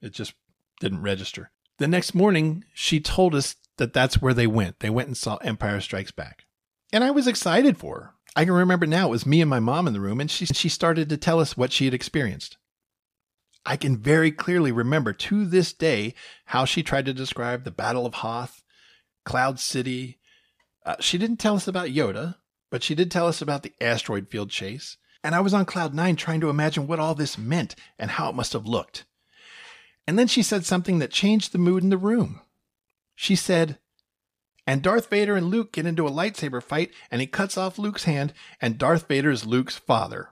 It 0.00 0.12
just 0.12 0.34
didn't 0.80 1.02
register. 1.02 1.50
The 1.78 1.88
next 1.88 2.14
morning, 2.14 2.64
she 2.74 3.00
told 3.00 3.34
us 3.34 3.56
that 3.78 3.92
that's 3.92 4.22
where 4.22 4.34
they 4.34 4.46
went. 4.46 4.80
They 4.80 4.90
went 4.90 5.08
and 5.08 5.16
saw 5.16 5.36
Empire 5.36 5.80
Strikes 5.80 6.12
Back. 6.12 6.44
And 6.92 7.02
I 7.02 7.10
was 7.10 7.26
excited 7.26 7.76
for 7.76 8.00
her. 8.00 8.13
I 8.36 8.44
can 8.44 8.54
remember 8.54 8.86
now 8.86 9.06
it 9.06 9.10
was 9.10 9.26
me 9.26 9.40
and 9.40 9.48
my 9.48 9.60
mom 9.60 9.86
in 9.86 9.92
the 9.92 10.00
room, 10.00 10.20
and 10.20 10.30
she, 10.30 10.46
she 10.46 10.68
started 10.68 11.08
to 11.08 11.16
tell 11.16 11.38
us 11.38 11.56
what 11.56 11.72
she 11.72 11.84
had 11.84 11.94
experienced. 11.94 12.56
I 13.66 13.76
can 13.76 13.96
very 13.96 14.30
clearly 14.30 14.72
remember 14.72 15.12
to 15.12 15.44
this 15.46 15.72
day 15.72 16.14
how 16.46 16.64
she 16.64 16.82
tried 16.82 17.06
to 17.06 17.14
describe 17.14 17.64
the 17.64 17.70
Battle 17.70 18.06
of 18.06 18.14
Hoth, 18.14 18.62
Cloud 19.24 19.58
City. 19.58 20.18
Uh, 20.84 20.96
she 21.00 21.16
didn't 21.16 21.38
tell 21.38 21.54
us 21.54 21.66
about 21.66 21.88
Yoda, 21.88 22.36
but 22.70 22.82
she 22.82 22.94
did 22.94 23.10
tell 23.10 23.26
us 23.26 23.40
about 23.40 23.62
the 23.62 23.72
asteroid 23.80 24.28
field 24.28 24.50
chase. 24.50 24.96
And 25.22 25.34
I 25.34 25.40
was 25.40 25.54
on 25.54 25.64
Cloud 25.64 25.94
9 25.94 26.16
trying 26.16 26.40
to 26.40 26.50
imagine 26.50 26.86
what 26.86 26.98
all 26.98 27.14
this 27.14 27.38
meant 27.38 27.74
and 27.98 28.10
how 28.10 28.28
it 28.28 28.34
must 28.34 28.52
have 28.52 28.66
looked. 28.66 29.04
And 30.06 30.18
then 30.18 30.26
she 30.26 30.42
said 30.42 30.66
something 30.66 30.98
that 30.98 31.10
changed 31.10 31.52
the 31.52 31.58
mood 31.58 31.82
in 31.82 31.88
the 31.88 31.96
room. 31.96 32.42
She 33.14 33.36
said, 33.36 33.78
and 34.66 34.82
Darth 34.82 35.10
Vader 35.10 35.36
and 35.36 35.48
Luke 35.48 35.72
get 35.72 35.86
into 35.86 36.06
a 36.06 36.10
lightsaber 36.10 36.62
fight, 36.62 36.90
and 37.10 37.20
he 37.20 37.26
cuts 37.26 37.58
off 37.58 37.78
Luke's 37.78 38.04
hand, 38.04 38.32
and 38.60 38.78
Darth 38.78 39.06
Vader 39.08 39.30
is 39.30 39.46
Luke's 39.46 39.76
father. 39.76 40.30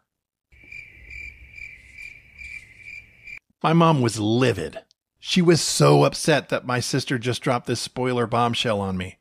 My 3.62 3.72
mom 3.72 4.00
was 4.00 4.18
livid. 4.18 4.80
She 5.20 5.40
was 5.40 5.60
so 5.60 6.04
upset 6.04 6.48
that 6.48 6.66
my 6.66 6.80
sister 6.80 7.18
just 7.18 7.42
dropped 7.42 7.66
this 7.66 7.80
spoiler 7.80 8.26
bombshell 8.26 8.80
on 8.80 8.96
me. 8.96 9.18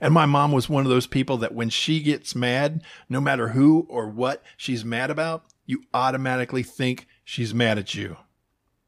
And 0.00 0.14
my 0.14 0.26
mom 0.26 0.52
was 0.52 0.68
one 0.68 0.84
of 0.84 0.90
those 0.90 1.06
people 1.06 1.38
that 1.38 1.54
when 1.54 1.70
she 1.70 2.00
gets 2.00 2.36
mad, 2.36 2.82
no 3.08 3.20
matter 3.20 3.48
who 3.48 3.86
or 3.88 4.08
what 4.08 4.42
she's 4.56 4.84
mad 4.84 5.10
about, 5.10 5.44
you 5.64 5.82
automatically 5.92 6.62
think 6.62 7.08
she's 7.24 7.54
mad 7.54 7.78
at 7.78 7.94
you. 7.94 8.18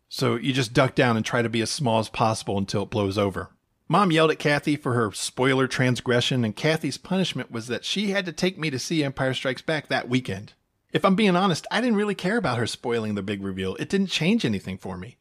So 0.08 0.36
you 0.36 0.52
just 0.52 0.74
duck 0.74 0.94
down 0.94 1.16
and 1.16 1.24
try 1.24 1.42
to 1.42 1.48
be 1.48 1.60
as 1.60 1.70
small 1.70 1.98
as 1.98 2.08
possible 2.08 2.56
until 2.56 2.84
it 2.84 2.90
blows 2.90 3.18
over. 3.18 3.50
Mom 3.90 4.12
yelled 4.12 4.30
at 4.30 4.38
Kathy 4.38 4.76
for 4.76 4.92
her 4.92 5.10
spoiler 5.12 5.66
transgression, 5.66 6.44
and 6.44 6.54
Kathy's 6.54 6.98
punishment 6.98 7.50
was 7.50 7.68
that 7.68 7.86
she 7.86 8.10
had 8.10 8.26
to 8.26 8.32
take 8.32 8.58
me 8.58 8.68
to 8.68 8.78
see 8.78 9.02
Empire 9.02 9.32
Strikes 9.32 9.62
Back 9.62 9.88
that 9.88 10.10
weekend. 10.10 10.52
If 10.92 11.06
I'm 11.06 11.14
being 11.14 11.36
honest, 11.36 11.66
I 11.70 11.80
didn't 11.80 11.96
really 11.96 12.14
care 12.14 12.36
about 12.36 12.58
her 12.58 12.66
spoiling 12.66 13.14
the 13.14 13.22
big 13.22 13.42
reveal. 13.42 13.76
It 13.76 13.88
didn't 13.88 14.08
change 14.08 14.44
anything 14.44 14.76
for 14.76 14.98
me. 14.98 15.16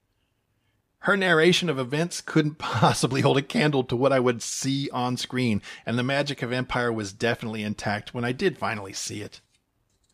Her 0.99 1.15
narration 1.15 1.69
of 1.69 1.79
events 1.79 2.19
couldn't 2.19 2.57
possibly 2.57 3.21
hold 3.21 3.37
a 3.37 3.41
candle 3.41 3.85
to 3.85 3.95
what 3.95 4.11
I 4.11 4.19
would 4.19 4.41
see 4.41 4.89
on 4.91 5.15
screen, 5.15 5.61
and 5.85 5.97
the 5.97 6.03
magic 6.03 6.41
of 6.41 6.51
Empire 6.51 6.91
was 6.91 7.13
definitely 7.13 7.63
intact 7.63 8.13
when 8.13 8.25
I 8.25 8.33
did 8.33 8.57
finally 8.57 8.91
see 8.91 9.21
it. 9.21 9.39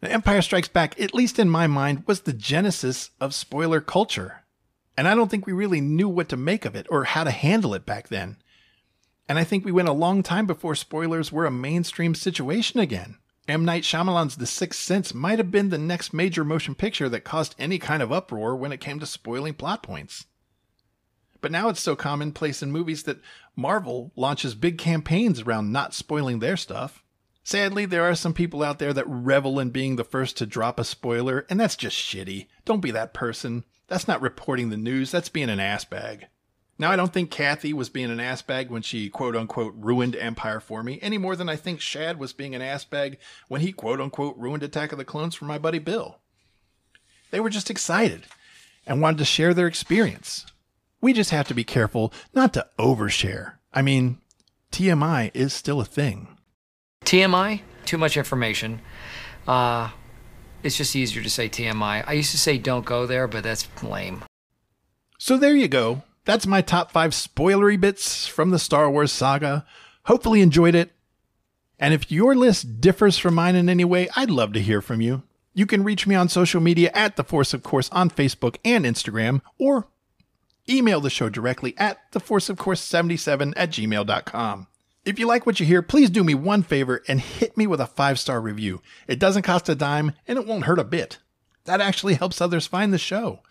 Empire 0.04 0.44
Strikes 0.44 0.68
Back, 0.68 1.00
at 1.00 1.16
least 1.16 1.40
in 1.40 1.50
my 1.50 1.66
mind, 1.66 2.04
was 2.06 2.22
the 2.22 2.34
genesis 2.34 3.10
of 3.20 3.34
spoiler 3.34 3.82
culture. 3.82 4.44
And 4.96 5.08
I 5.08 5.16
don't 5.16 5.32
think 5.32 5.48
we 5.48 5.54
really 5.54 5.82
knew 5.82 6.08
what 6.08 6.30
to 6.30 6.38
make 6.38 6.66
of 6.66 6.76
it 6.76 6.86
or 6.90 7.06
how 7.06 7.24
to 7.24 7.32
handle 7.32 7.74
it 7.74 7.86
back 7.86 8.10
then. 8.10 8.38
And 9.28 9.40
I 9.40 9.44
think 9.44 9.64
we 9.64 9.72
went 9.72 9.88
a 9.88 9.94
long 9.94 10.22
time 10.24 10.46
before 10.46 10.76
spoilers 10.76 11.32
were 11.32 11.46
a 11.46 11.52
mainstream 11.52 12.14
situation 12.14 12.80
again. 12.80 13.18
M. 13.48 13.66
Night 13.66 13.84
Shyamalan's 13.84 14.38
The 14.38 14.46
Sixth 14.46 14.80
Sense 14.80 15.14
might 15.14 15.38
have 15.38 15.52
been 15.52 15.70
the 15.70 15.78
next 15.78 16.14
major 16.14 16.46
motion 16.46 16.76
picture 16.76 17.10
that 17.10 17.26
caused 17.26 17.56
any 17.60 17.78
kind 17.78 18.02
of 18.02 18.12
uproar 18.12 18.56
when 18.56 18.72
it 18.72 18.80
came 18.80 19.00
to 19.00 19.06
spoiling 19.06 19.54
plot 19.54 19.84
points. 19.84 20.26
But 21.42 21.52
now 21.52 21.68
it's 21.68 21.82
so 21.82 21.96
commonplace 21.96 22.64
in 22.64 22.72
movies 22.72 23.04
that 23.04 23.20
Marvel 23.56 24.14
launches 24.16 24.56
big 24.56 24.78
campaigns 24.78 25.42
around 25.42 25.74
not 25.74 25.94
spoiling 25.94 26.40
their 26.40 26.56
stuff. 26.56 27.04
Sadly, 27.44 27.86
there 27.86 28.06
are 28.06 28.16
some 28.16 28.34
people 28.34 28.64
out 28.64 28.80
there 28.80 28.94
that 28.94 29.08
revel 29.08 29.60
in 29.60 29.70
being 29.70 29.98
the 29.98 30.06
first 30.06 30.38
to 30.38 30.46
drop 30.46 30.80
a 30.80 30.86
spoiler, 30.86 31.46
and 31.50 31.60
that's 31.60 31.76
just 31.76 31.98
shitty. 31.98 32.48
Don't 32.64 32.80
be 32.80 32.92
that 32.92 33.14
person. 33.14 33.66
That's 33.88 34.08
not 34.08 34.22
reporting 34.22 34.70
the 34.70 34.78
news, 34.78 35.12
that's 35.12 35.28
being 35.28 35.50
an 35.50 35.60
ass 35.60 35.84
bag. 35.84 36.28
Now, 36.80 36.92
I 36.92 36.96
don't 36.96 37.14
think 37.14 37.30
Kathy 37.30 37.72
was 37.72 37.90
being 37.90 38.10
an 38.10 38.20
ass 38.20 38.42
bag 38.42 38.70
when 38.70 38.82
she 38.82 39.10
quote 39.10 39.36
unquote 39.36 39.76
ruined 39.78 40.16
Empire 40.16 40.60
for 40.60 40.82
me, 40.82 41.00
any 41.02 41.18
more 41.18 41.36
than 41.36 41.48
I 41.48 41.56
think 41.56 41.80
Shad 41.80 42.18
was 42.18 42.34
being 42.34 42.56
an 42.56 42.62
ass 42.62 42.84
bag 42.84 43.20
when 43.48 43.62
he 43.62 43.72
quote 43.72 44.02
unquote 44.02 44.36
ruined 44.38 44.64
Attack 44.64 44.92
of 44.92 44.98
the 44.98 45.06
Clones 45.06 45.36
for 45.36 45.46
my 45.46 45.58
buddy 45.58 45.80
Bill. 45.80 46.18
They 47.32 47.40
were 47.40 47.50
just 47.50 47.70
excited 47.70 48.26
and 48.86 49.02
wanted 49.02 49.20
to 49.20 49.26
share 49.26 49.54
their 49.54 49.68
experience. 49.68 50.46
We 51.00 51.14
just 51.14 51.32
have 51.32 51.48
to 51.50 51.54
be 51.54 51.64
careful 51.64 52.14
not 52.34 52.54
to 52.54 52.68
overshare. 52.80 53.54
I 53.74 53.82
mean, 53.82 54.20
TMI 54.72 55.32
is 55.34 55.54
still 55.54 55.80
a 55.80 55.86
thing. 55.86 56.38
TMI, 57.06 57.62
too 57.86 57.98
much 57.98 58.18
information. 58.18 58.82
Uh, 59.48 59.90
it's 60.64 60.78
just 60.78 60.96
easier 60.96 61.22
to 61.22 61.30
say 61.30 61.50
TMI. 61.50 62.04
I 62.08 62.14
used 62.14 62.32
to 62.32 62.38
say 62.38 62.58
don't 62.58 62.86
go 62.86 63.06
there, 63.06 63.28
but 63.28 63.44
that's 63.44 63.68
lame. 63.84 64.24
So 65.18 65.38
there 65.38 65.56
you 65.56 65.68
go. 65.68 66.04
That's 66.26 66.48
my 66.48 66.62
top 66.62 66.92
five 66.92 67.12
spoilery 67.12 67.80
bits 67.80 68.28
from 68.28 68.52
the 68.52 68.60
Star 68.60 68.90
Wars 68.90 69.12
saga. 69.12 69.66
Hopefully, 70.06 70.42
enjoyed 70.42 70.76
it. 70.76 70.92
And 71.80 71.94
if 71.94 72.12
your 72.12 72.36
list 72.36 72.80
differs 72.80 73.18
from 73.18 73.36
mine 73.36 73.56
in 73.56 73.68
any 73.68 73.84
way, 73.84 74.08
I'd 74.16 74.30
love 74.30 74.54
to 74.54 74.62
hear 74.62 74.82
from 74.82 75.02
you. 75.02 75.24
You 75.54 75.66
can 75.66 75.84
reach 75.84 76.08
me 76.08 76.16
on 76.16 76.30
social 76.30 76.62
media 76.62 76.92
at 76.94 77.16
The 77.16 77.24
Force 77.24 77.54
of 77.54 77.62
Course 77.62 77.90
on 77.92 78.10
Facebook 78.10 78.58
and 78.64 78.86
Instagram, 78.86 79.42
or 79.58 79.88
email 80.70 81.02
the 81.02 81.10
show 81.10 81.30
directly 81.30 81.76
at 81.78 82.12
theforceofcourse77 82.12 83.54
at 83.56 83.70
gmail.com. 83.70 84.68
If 85.06 85.20
you 85.20 85.28
like 85.28 85.46
what 85.46 85.60
you 85.60 85.66
hear, 85.66 85.82
please 85.82 86.10
do 86.10 86.24
me 86.24 86.34
one 86.34 86.64
favor 86.64 87.04
and 87.08 87.20
hit 87.20 87.58
me 87.58 87.68
with 87.68 87.82
a 87.82 87.86
five 87.86 88.18
star 88.18 88.40
review. 88.40 88.82
It 89.08 89.20
doesn't 89.20 89.42
cost 89.44 89.68
a 89.68 89.76
dime 89.76 90.14
and 90.28 90.40
it 90.40 90.48
won't 90.48 90.64
hurt 90.64 90.80
a 90.80 90.86
bit. 90.86 91.18
That 91.66 91.82
actually 91.82 92.14
helps 92.16 92.40
others 92.40 92.66
find 92.66 92.94
the 92.94 92.98
show. 92.98 93.42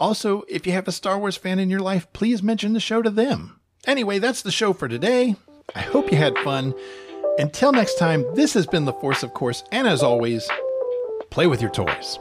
Also, 0.00 0.42
if 0.48 0.66
you 0.66 0.72
have 0.72 0.88
a 0.88 0.92
Star 0.92 1.18
Wars 1.18 1.36
fan 1.36 1.58
in 1.58 1.68
your 1.68 1.80
life, 1.80 2.10
please 2.14 2.42
mention 2.42 2.72
the 2.72 2.80
show 2.80 3.02
to 3.02 3.10
them. 3.10 3.60
Anyway, 3.86 4.18
that's 4.18 4.40
the 4.40 4.50
show 4.50 4.72
for 4.72 4.88
today. 4.88 5.36
I 5.74 5.80
hope 5.80 6.10
you 6.10 6.16
had 6.16 6.36
fun. 6.38 6.74
Until 7.38 7.70
next 7.70 7.98
time, 7.98 8.24
this 8.34 8.54
has 8.54 8.66
been 8.66 8.86
The 8.86 8.94
Force, 8.94 9.22
of 9.22 9.34
course, 9.34 9.62
and 9.70 9.86
as 9.86 10.02
always, 10.02 10.48
play 11.30 11.46
with 11.46 11.60
your 11.60 11.70
toys. 11.70 12.18